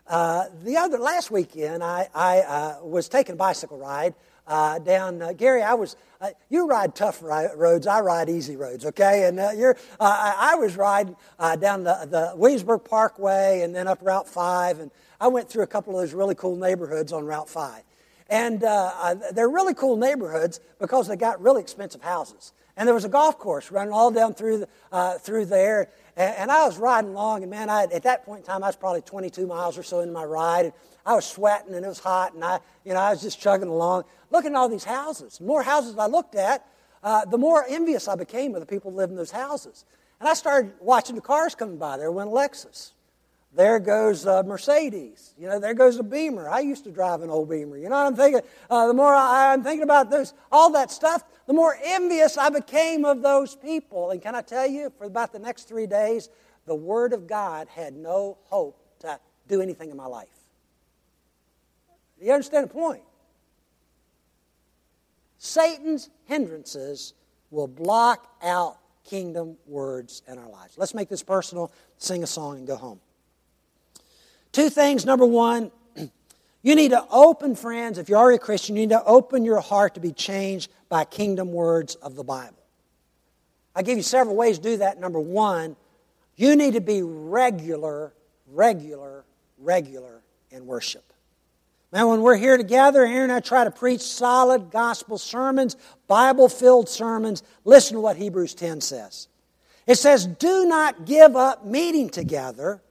Uh, 0.06 0.44
the 0.62 0.76
other 0.76 0.98
last 0.98 1.30
weekend, 1.30 1.82
I, 1.82 2.08
I 2.14 2.40
uh, 2.40 2.76
was 2.82 3.08
taking 3.08 3.32
a 3.32 3.36
bicycle 3.36 3.78
ride 3.78 4.14
uh, 4.46 4.78
down 4.78 5.20
uh, 5.20 5.32
Gary. 5.32 5.62
I 5.62 5.74
was 5.74 5.96
uh, 6.20 6.30
you 6.48 6.68
ride 6.68 6.94
tough 6.94 7.22
ri- 7.22 7.48
roads, 7.56 7.86
I 7.86 8.00
ride 8.00 8.28
easy 8.28 8.56
roads. 8.56 8.84
Okay, 8.86 9.24
and 9.24 9.40
uh, 9.40 9.50
you're 9.56 9.76
I, 9.98 10.52
I, 10.52 10.54
was 10.54 10.76
riding 10.76 11.16
down 11.58 11.82
the, 11.82 12.06
the 12.08 12.32
Williamsburg 12.36 12.84
Parkway 12.84 13.62
and 13.62 13.74
then 13.74 13.88
up 13.88 13.98
Route 14.00 14.28
Five, 14.28 14.78
and 14.78 14.92
I 15.20 15.28
went 15.28 15.48
through 15.48 15.64
a 15.64 15.66
couple 15.66 15.98
of 15.98 16.02
those 16.02 16.14
really 16.14 16.36
cool 16.36 16.56
neighborhoods 16.56 17.12
on 17.12 17.24
Route 17.24 17.48
Five, 17.48 17.82
and 18.30 18.60
they're 18.60 19.48
really 19.48 19.74
cool 19.74 19.96
neighborhoods 19.96 20.60
because 20.78 21.08
they 21.08 21.16
got 21.16 21.42
really 21.42 21.60
expensive 21.60 22.02
houses. 22.02 22.52
And 22.76 22.86
there 22.86 22.94
was 22.94 23.04
a 23.04 23.08
golf 23.08 23.38
course 23.38 23.70
running 23.70 23.92
all 23.92 24.10
down 24.10 24.34
through, 24.34 24.58
the, 24.58 24.68
uh, 24.92 25.18
through 25.18 25.46
there. 25.46 25.88
And, 26.16 26.36
and, 26.36 26.50
I 26.50 26.66
was 26.66 26.76
riding 26.76 27.10
along, 27.10 27.42
and 27.42 27.50
man, 27.50 27.70
I, 27.70 27.84
at 27.84 28.02
that 28.02 28.24
point 28.26 28.40
in 28.40 28.46
time, 28.46 28.62
I 28.62 28.66
was 28.66 28.76
probably 28.76 29.00
22 29.00 29.46
miles 29.46 29.78
or 29.78 29.82
so 29.82 30.00
in 30.00 30.12
my 30.12 30.24
ride. 30.24 30.66
And 30.66 30.74
I 31.06 31.14
was 31.14 31.24
sweating, 31.24 31.74
and 31.74 31.84
it 31.84 31.88
was 31.88 32.00
hot, 32.00 32.34
and 32.34 32.44
I, 32.44 32.60
you 32.84 32.92
know, 32.92 33.00
I 33.00 33.10
was 33.10 33.22
just 33.22 33.40
chugging 33.40 33.68
along, 33.68 34.04
looking 34.30 34.52
at 34.52 34.56
all 34.56 34.68
these 34.68 34.84
houses. 34.84 35.38
The 35.38 35.44
more 35.44 35.62
houses 35.62 35.96
I 35.96 36.06
looked 36.06 36.34
at, 36.34 36.66
uh, 37.02 37.24
the 37.24 37.38
more 37.38 37.64
envious 37.68 38.08
I 38.08 38.16
became 38.16 38.54
of 38.54 38.60
the 38.60 38.66
people 38.66 38.92
lived 38.92 39.10
in 39.10 39.16
those 39.16 39.30
houses. 39.30 39.84
And 40.20 40.28
I 40.28 40.34
started 40.34 40.72
watching 40.80 41.14
the 41.14 41.22
cars 41.22 41.54
coming 41.54 41.78
by. 41.78 41.96
There 41.96 42.10
went 42.10 42.30
Lexus. 42.30 42.92
There 43.54 43.78
goes 43.78 44.26
a 44.26 44.42
Mercedes. 44.42 45.34
You 45.38 45.48
know, 45.48 45.58
there 45.58 45.72
goes 45.72 45.98
a 45.98 46.02
Beamer. 46.02 46.48
I 46.48 46.60
used 46.60 46.84
to 46.84 46.90
drive 46.90 47.22
an 47.22 47.30
old 47.30 47.48
Beamer. 47.48 47.78
You 47.78 47.88
know 47.88 47.96
what 47.96 48.06
I'm 48.06 48.16
thinking? 48.16 48.42
Uh, 48.68 48.86
the 48.88 48.94
more 48.94 49.14
I, 49.14 49.52
I'm 49.52 49.62
thinking 49.62 49.82
about 49.82 50.10
those, 50.10 50.34
all 50.52 50.70
that 50.72 50.90
stuff, 50.90 51.22
the 51.46 51.52
more 51.52 51.78
envious 51.82 52.36
I 52.36 52.50
became 52.50 53.04
of 53.04 53.22
those 53.22 53.54
people. 53.54 54.10
And 54.10 54.20
can 54.20 54.34
I 54.34 54.42
tell 54.42 54.66
you, 54.66 54.92
for 54.98 55.04
about 55.04 55.32
the 55.32 55.38
next 55.38 55.68
three 55.68 55.86
days, 55.86 56.28
the 56.66 56.74
Word 56.74 57.12
of 57.12 57.26
God 57.26 57.68
had 57.68 57.94
no 57.94 58.38
hope 58.46 58.82
to 59.00 59.18
do 59.48 59.60
anything 59.60 59.90
in 59.90 59.96
my 59.96 60.06
life. 60.06 60.28
You 62.20 62.32
understand 62.32 62.68
the 62.68 62.72
point? 62.72 63.02
Satan's 65.38 66.10
hindrances 66.24 67.14
will 67.50 67.68
block 67.68 68.26
out 68.42 68.78
kingdom 69.04 69.56
words 69.66 70.22
in 70.26 70.38
our 70.38 70.48
lives. 70.48 70.76
Let's 70.76 70.94
make 70.94 71.08
this 71.08 71.22
personal, 71.22 71.70
sing 71.98 72.22
a 72.22 72.26
song, 72.26 72.58
and 72.58 72.66
go 72.66 72.76
home. 72.76 73.00
Two 74.50 74.70
things. 74.70 75.04
Number 75.04 75.26
one, 75.26 75.70
you 76.62 76.74
need 76.74 76.90
to 76.90 77.06
open, 77.10 77.54
friends, 77.54 77.98
if 77.98 78.08
you're 78.08 78.18
already 78.18 78.36
a 78.36 78.40
Christian, 78.40 78.74
you 78.74 78.82
need 78.82 78.94
to 78.94 79.04
open 79.04 79.44
your 79.44 79.60
heart 79.60 79.94
to 79.94 80.00
be 80.00 80.12
changed 80.12 80.70
by 80.88 81.04
kingdom 81.04 81.52
words 81.52 81.94
of 81.96 82.14
the 82.14 82.24
Bible. 82.24 82.62
I 83.74 83.82
give 83.82 83.96
you 83.96 84.02
several 84.02 84.36
ways 84.36 84.58
to 84.58 84.62
do 84.62 84.76
that. 84.78 84.98
Number 84.98 85.20
one, 85.20 85.76
you 86.36 86.56
need 86.56 86.74
to 86.74 86.80
be 86.80 87.02
regular, 87.02 88.14
regular, 88.46 89.24
regular 89.58 90.22
in 90.50 90.66
worship. 90.66 91.12
Now, 91.92 92.10
when 92.10 92.20
we're 92.22 92.36
here 92.36 92.56
together, 92.56 93.02
Aaron 93.04 93.30
and 93.30 93.32
I 93.32 93.40
try 93.40 93.64
to 93.64 93.70
preach 93.70 94.00
solid 94.00 94.70
gospel 94.70 95.18
sermons, 95.18 95.76
Bible 96.08 96.48
filled 96.48 96.88
sermons. 96.88 97.42
Listen 97.64 97.94
to 97.94 98.00
what 98.00 98.16
Hebrews 98.16 98.54
10 98.54 98.80
says. 98.80 99.28
It 99.86 99.96
says, 99.96 100.26
Do 100.26 100.66
not 100.66 101.06
give 101.06 101.36
up 101.36 101.64
meeting 101.64 102.10
together 102.10 102.82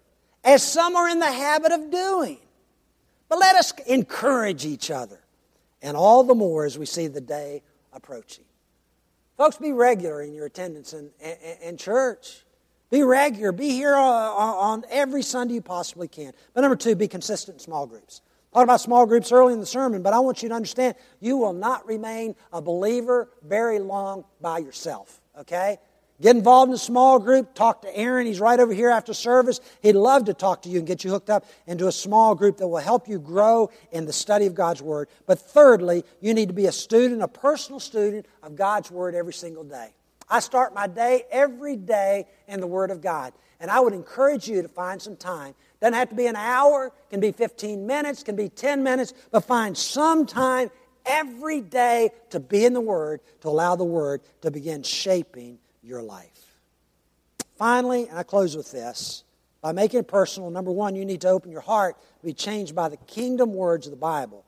as 0.43 0.63
some 0.63 0.95
are 0.95 1.09
in 1.09 1.19
the 1.19 1.31
habit 1.31 1.71
of 1.71 1.91
doing, 1.91 2.37
but 3.27 3.39
let 3.39 3.55
us 3.55 3.73
encourage 3.85 4.65
each 4.65 4.89
other, 4.89 5.19
and 5.81 5.97
all 5.97 6.23
the 6.23 6.35
more 6.35 6.65
as 6.65 6.77
we 6.77 6.85
see 6.85 7.07
the 7.07 7.21
day 7.21 7.63
approaching. 7.95 8.45
Folks, 9.37 9.57
be 9.57 9.73
regular 9.73 10.21
in 10.21 10.33
your 10.33 10.45
attendance 10.45 10.93
in, 10.93 11.09
in, 11.19 11.35
in 11.61 11.77
church. 11.77 12.45
Be 12.91 13.01
regular. 13.03 13.51
Be 13.51 13.69
here 13.69 13.95
on, 13.95 14.03
on 14.03 14.83
every 14.89 15.23
Sunday 15.23 15.55
you 15.55 15.61
possibly 15.61 16.07
can. 16.07 16.33
But 16.53 16.61
number 16.61 16.75
two, 16.75 16.95
be 16.95 17.07
consistent 17.07 17.55
in 17.55 17.59
small 17.59 17.87
groups. 17.87 18.21
I 18.53 18.59
talked 18.59 18.63
about 18.65 18.81
small 18.81 19.05
groups 19.05 19.31
early 19.31 19.53
in 19.53 19.59
the 19.59 19.65
sermon, 19.65 20.01
but 20.01 20.13
I 20.13 20.19
want 20.19 20.41
you 20.43 20.49
to 20.49 20.55
understand 20.55 20.95
you 21.19 21.35
will 21.35 21.51
not 21.51 21.85
remain 21.85 22.35
a 22.53 22.61
believer 22.61 23.29
very 23.43 23.79
long 23.79 24.23
by 24.39 24.59
yourself, 24.59 25.19
okay? 25.37 25.77
Get 26.21 26.37
involved 26.37 26.69
in 26.69 26.75
a 26.75 26.77
small 26.77 27.19
group. 27.19 27.53
Talk 27.53 27.81
to 27.81 27.93
Aaron. 27.95 28.25
He's 28.25 28.39
right 28.39 28.59
over 28.59 28.73
here 28.73 28.89
after 28.89 29.13
service. 29.13 29.59
He'd 29.81 29.93
love 29.93 30.25
to 30.25 30.33
talk 30.33 30.61
to 30.61 30.69
you 30.69 30.79
and 30.79 30.87
get 30.87 31.03
you 31.03 31.09
hooked 31.09 31.29
up 31.29 31.45
into 31.67 31.87
a 31.87 31.91
small 31.91 32.35
group 32.35 32.57
that 32.57 32.67
will 32.67 32.77
help 32.77 33.09
you 33.09 33.19
grow 33.19 33.69
in 33.91 34.05
the 34.05 34.13
study 34.13 34.45
of 34.45 34.55
God's 34.55 34.81
Word. 34.81 35.09
But 35.25 35.39
thirdly, 35.39 36.05
you 36.21 36.33
need 36.33 36.47
to 36.47 36.53
be 36.53 36.67
a 36.67 36.71
student, 36.71 37.21
a 37.21 37.27
personal 37.27 37.81
student 37.81 38.27
of 38.43 38.55
God's 38.55 38.89
Word 38.89 39.13
every 39.13 39.33
single 39.33 39.65
day. 39.65 39.89
I 40.29 40.39
start 40.39 40.73
my 40.73 40.87
day 40.87 41.23
every 41.31 41.75
day 41.75 42.27
in 42.47 42.61
the 42.61 42.67
Word 42.67 42.91
of 42.91 43.01
God. 43.01 43.33
And 43.59 43.69
I 43.69 43.81
would 43.81 43.93
encourage 43.93 44.47
you 44.47 44.61
to 44.61 44.69
find 44.69 45.01
some 45.01 45.17
time. 45.17 45.53
Doesn't 45.81 45.93
have 45.93 46.09
to 46.09 46.15
be 46.15 46.27
an 46.27 46.37
hour, 46.37 46.93
can 47.09 47.19
be 47.19 47.33
15 47.33 47.85
minutes, 47.85 48.23
can 48.23 48.37
be 48.37 48.47
10 48.47 48.83
minutes, 48.83 49.13
but 49.31 49.41
find 49.41 49.77
some 49.77 50.25
time 50.25 50.71
every 51.05 51.59
day 51.59 52.11
to 52.29 52.39
be 52.39 52.63
in 52.63 52.71
the 52.71 52.81
Word, 52.81 53.19
to 53.41 53.49
allow 53.49 53.75
the 53.75 53.83
Word 53.83 54.21
to 54.41 54.49
begin 54.49 54.81
shaping 54.81 55.59
your 55.85 56.01
life. 56.01 56.57
Finally, 57.57 58.07
and 58.07 58.17
I 58.17 58.23
close 58.23 58.57
with 58.57 58.71
this 58.71 59.23
by 59.61 59.71
making 59.71 60.01
it 60.01 60.07
personal, 60.07 60.49
number 60.49 60.71
one, 60.71 60.95
you 60.95 61.05
need 61.05 61.21
to 61.21 61.29
open 61.29 61.51
your 61.51 61.61
heart 61.61 61.95
to 62.19 62.25
be 62.25 62.33
changed 62.33 62.75
by 62.75 62.89
the 62.89 62.97
kingdom 62.97 63.53
words 63.53 63.87
of 63.87 63.91
the 63.91 63.97
Bible. 63.97 64.43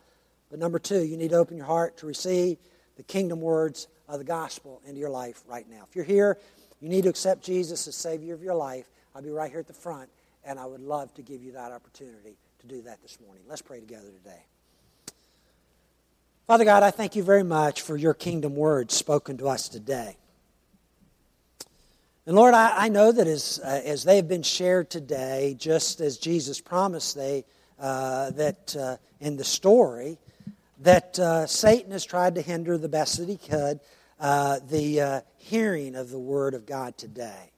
But 0.50 0.60
number 0.60 0.80
two, 0.80 1.04
you 1.04 1.18
need 1.18 1.30
to 1.30 1.38
open 1.38 1.58
your 1.58 1.66
heart 1.66 1.98
to 1.98 2.06
receive 2.06 2.58
the 2.98 3.04
kingdom 3.04 3.42
words 3.42 3.88
of 4.08 4.20
the 4.20 4.26
gospel 4.26 4.82
into 4.86 5.00
your 5.00 5.10
life 5.10 5.44
right 5.48 5.68
now. 5.70 5.86
If 5.90 5.96
you're 5.96 6.06
here, 6.06 6.38
you 6.82 6.90
need 6.90 7.04
to 7.04 7.10
accept 7.10 7.44
Jesus 7.44 7.88
as 7.88 7.96
Savior 7.96 8.34
of 8.34 8.44
your 8.44 8.56
life. 8.56 8.86
I'll 9.16 9.22
be 9.22 9.30
right 9.30 9.50
here 9.50 9.60
at 9.60 9.68
the 9.68 9.74
front, 9.74 10.10
and 10.46 10.60
I 10.60 10.66
would 10.66 10.82
love 10.82 11.14
to 11.16 11.22
give 11.22 11.44
you 11.44 11.54
that 11.54 11.72
opportunity 11.72 12.38
to 12.60 12.68
do 12.68 12.82
that 12.84 13.02
this 13.02 13.18
morning. 13.26 13.44
Let's 13.48 13.62
pray 13.62 13.80
together 13.80 14.10
today. 14.24 14.44
Father 16.46 16.64
God, 16.64 16.84
I 16.84 16.92
thank 16.92 17.16
you 17.16 17.24
very 17.24 17.44
much 17.44 17.82
for 17.82 17.98
your 17.98 18.14
kingdom 18.14 18.56
words 18.56 18.94
spoken 18.94 19.38
to 19.38 19.48
us 19.48 19.68
today. 19.68 20.16
And 22.28 22.36
Lord, 22.36 22.54
I, 22.54 22.74
I 22.76 22.90
know 22.90 23.10
that 23.10 23.26
as, 23.26 23.62
uh, 23.64 23.82
as 23.86 24.04
they 24.04 24.18
have 24.18 24.28
been 24.28 24.44
shared 24.44 24.90
today, 24.90 25.56
just 25.58 26.02
as 26.02 26.18
Jesus 26.18 26.60
promised 26.60 27.16
they, 27.16 27.46
uh, 27.80 28.32
that 28.32 28.76
uh, 28.76 28.98
in 29.22 29.38
the 29.38 29.46
story, 29.46 30.18
that 30.82 31.18
uh, 31.18 31.48
Satan 31.48 31.92
has 31.94 32.04
tried 32.04 32.36
to 32.36 32.42
hinder 32.42 32.78
the 32.78 32.90
best 32.90 33.18
that 33.20 33.30
he 33.30 33.38
could 33.38 33.80
uh, 34.20 34.60
the 34.70 35.00
uh, 35.00 35.22
hearing 35.38 35.96
of 35.96 36.10
the 36.10 36.20
Word 36.20 36.54
of 36.54 36.66
God 36.66 36.98
today. 36.98 37.52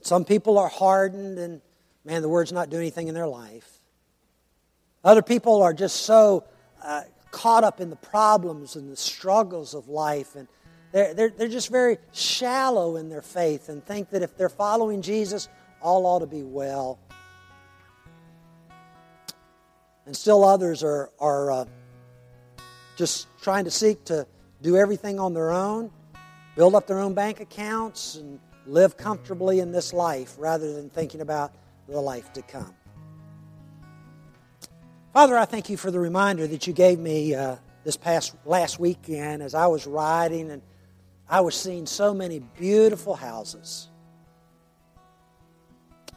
Some 0.00 0.24
people 0.24 0.56
are 0.56 0.68
hardened 0.68 1.38
and, 1.38 1.60
man, 2.06 2.22
the 2.22 2.30
Word's 2.30 2.50
not 2.50 2.70
doing 2.70 2.80
anything 2.84 3.08
in 3.08 3.14
their 3.14 3.26
life. 3.26 3.70
Other 5.04 5.22
people 5.22 5.62
are 5.62 5.74
just 5.74 5.96
so 6.06 6.44
caught 7.30 7.64
up 7.64 7.78
in 7.78 7.90
the 7.90 7.96
problems 7.96 8.74
and 8.76 8.90
the 8.90 8.96
struggles 8.96 9.74
of 9.74 9.88
life, 9.88 10.34
and 10.34 10.48
they're, 10.92 11.14
they're, 11.14 11.30
they're 11.30 11.48
just 11.48 11.70
very 11.70 11.98
shallow 12.12 12.96
in 12.96 13.08
their 13.08 13.22
faith 13.22 13.68
and 13.68 13.84
think 13.84 14.10
that 14.10 14.22
if 14.22 14.36
they're 14.36 14.50
following 14.50 15.02
Jesus, 15.02 15.48
all 15.80 16.06
ought 16.06 16.20
to 16.20 16.26
be 16.26 16.42
well. 16.42 16.98
And 20.04 20.16
still 20.16 20.44
others 20.44 20.82
are, 20.82 21.10
are 21.18 21.50
uh, 21.50 21.64
just 22.96 23.26
trying 23.40 23.64
to 23.64 23.70
seek 23.70 24.04
to 24.06 24.26
do 24.60 24.76
everything 24.76 25.18
on 25.18 25.32
their 25.32 25.50
own, 25.50 25.90
build 26.56 26.74
up 26.74 26.86
their 26.86 27.00
own 27.00 27.14
bank 27.14 27.40
accounts, 27.40 28.16
and 28.16 28.38
live 28.66 28.96
comfortably 28.96 29.60
in 29.60 29.72
this 29.72 29.92
life 29.92 30.34
rather 30.38 30.72
than 30.74 30.90
thinking 30.90 31.20
about 31.20 31.52
the 31.88 32.00
life 32.00 32.32
to 32.34 32.42
come. 32.42 32.74
Father, 35.12 35.36
I 35.36 35.44
thank 35.44 35.68
you 35.68 35.76
for 35.76 35.90
the 35.90 36.00
reminder 36.00 36.46
that 36.46 36.66
you 36.66 36.72
gave 36.72 36.98
me 36.98 37.34
uh, 37.34 37.56
this 37.84 37.96
past 37.96 38.34
last 38.44 38.78
weekend 38.78 39.42
as 39.42 39.54
I 39.54 39.66
was 39.66 39.86
riding 39.86 40.50
and 40.50 40.62
I 41.32 41.40
was 41.40 41.56
seeing 41.56 41.86
so 41.86 42.14
many 42.14 42.38
beautiful 42.38 43.16
houses. 43.16 43.88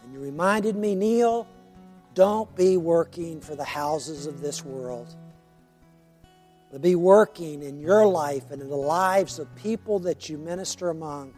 And 0.03 0.13
you 0.13 0.20
reminded 0.20 0.76
me, 0.76 0.93
Neil, 0.93 1.47
don't 2.13 2.53
be 2.55 2.78
working 2.78 3.41
for 3.41 3.55
the 3.55 3.63
houses 3.63 4.28
of 4.28 4.41
this 4.41 4.63
world 4.63 5.16
but 6.76 6.82
be 6.82 6.95
working 6.95 7.63
in 7.63 7.80
your 7.80 8.05
life 8.05 8.51
and 8.51 8.61
in 8.61 8.68
the 8.68 8.76
lives 8.76 9.39
of 9.39 9.47
people 9.55 9.97
that 9.97 10.28
you 10.28 10.38
minister 10.38 10.89
among 10.89 11.34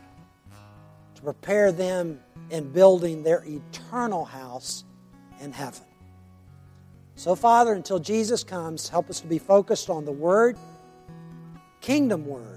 to 1.14 1.22
prepare 1.22 1.72
them 1.72 2.20
in 2.50 2.72
building 2.72 3.22
their 3.22 3.44
eternal 3.46 4.26
house 4.26 4.84
in 5.40 5.52
heaven. 5.52 5.84
So, 7.14 7.36
Father, 7.36 7.74
until 7.74 8.00
Jesus 8.00 8.44
comes, 8.44 8.90
help 8.90 9.12
us 9.12 9.20
to 9.20 9.28
be 9.28 9.38
focused 9.38 9.92
on 9.92 10.06
the 10.06 10.12
Word, 10.12 10.58
kingdom 11.82 12.26
Word, 12.26 12.57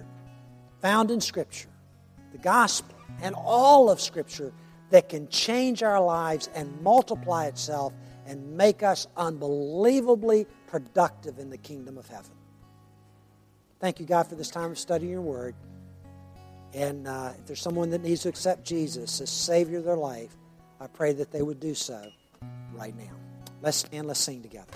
found 0.81 1.11
in 1.11 1.21
Scripture, 1.21 1.69
the 2.33 2.39
gospel, 2.39 2.95
and 3.23 3.35
all 3.35 3.91
of 3.91 4.01
Scripture 4.01 4.53
that 4.91 5.09
can 5.09 5.29
change 5.29 5.83
our 5.83 6.01
lives 6.01 6.49
and 6.55 6.81
multiply 6.83 7.47
itself 7.47 7.93
and 8.27 8.57
make 8.57 8.83
us 8.83 9.07
unbelievably 9.17 10.47
productive 10.67 11.39
in 11.39 11.51
the 11.51 11.59
kingdom 11.59 11.99
of 11.99 12.07
heaven. 12.09 12.33
Thank 13.81 13.99
you, 13.99 14.07
God, 14.07 14.27
for 14.27 14.35
this 14.35 14.51
time 14.51 14.73
of 14.73 14.79
studying 14.79 15.13
your 15.13 15.23
word. 15.23 15.55
And 16.75 17.09
uh, 17.09 17.33
if 17.39 17.47
there's 17.47 17.63
someone 17.63 17.91
that 17.91 18.03
needs 18.03 18.23
to 18.23 18.29
accept 18.29 18.65
Jesus 18.65 19.21
as 19.21 19.31
Savior 19.31 19.79
of 19.79 19.85
their 19.85 19.97
life, 19.97 20.37
I 20.81 20.87
pray 20.87 21.13
that 21.15 21.33
they 21.33 21.43
would 21.43 21.61
do 21.61 21.75
so 21.75 22.03
right 22.73 22.97
now. 22.97 23.13
Let's 23.63 23.79
stand, 23.79 24.07
let's 24.07 24.21
sing 24.21 24.43
together. 24.43 24.73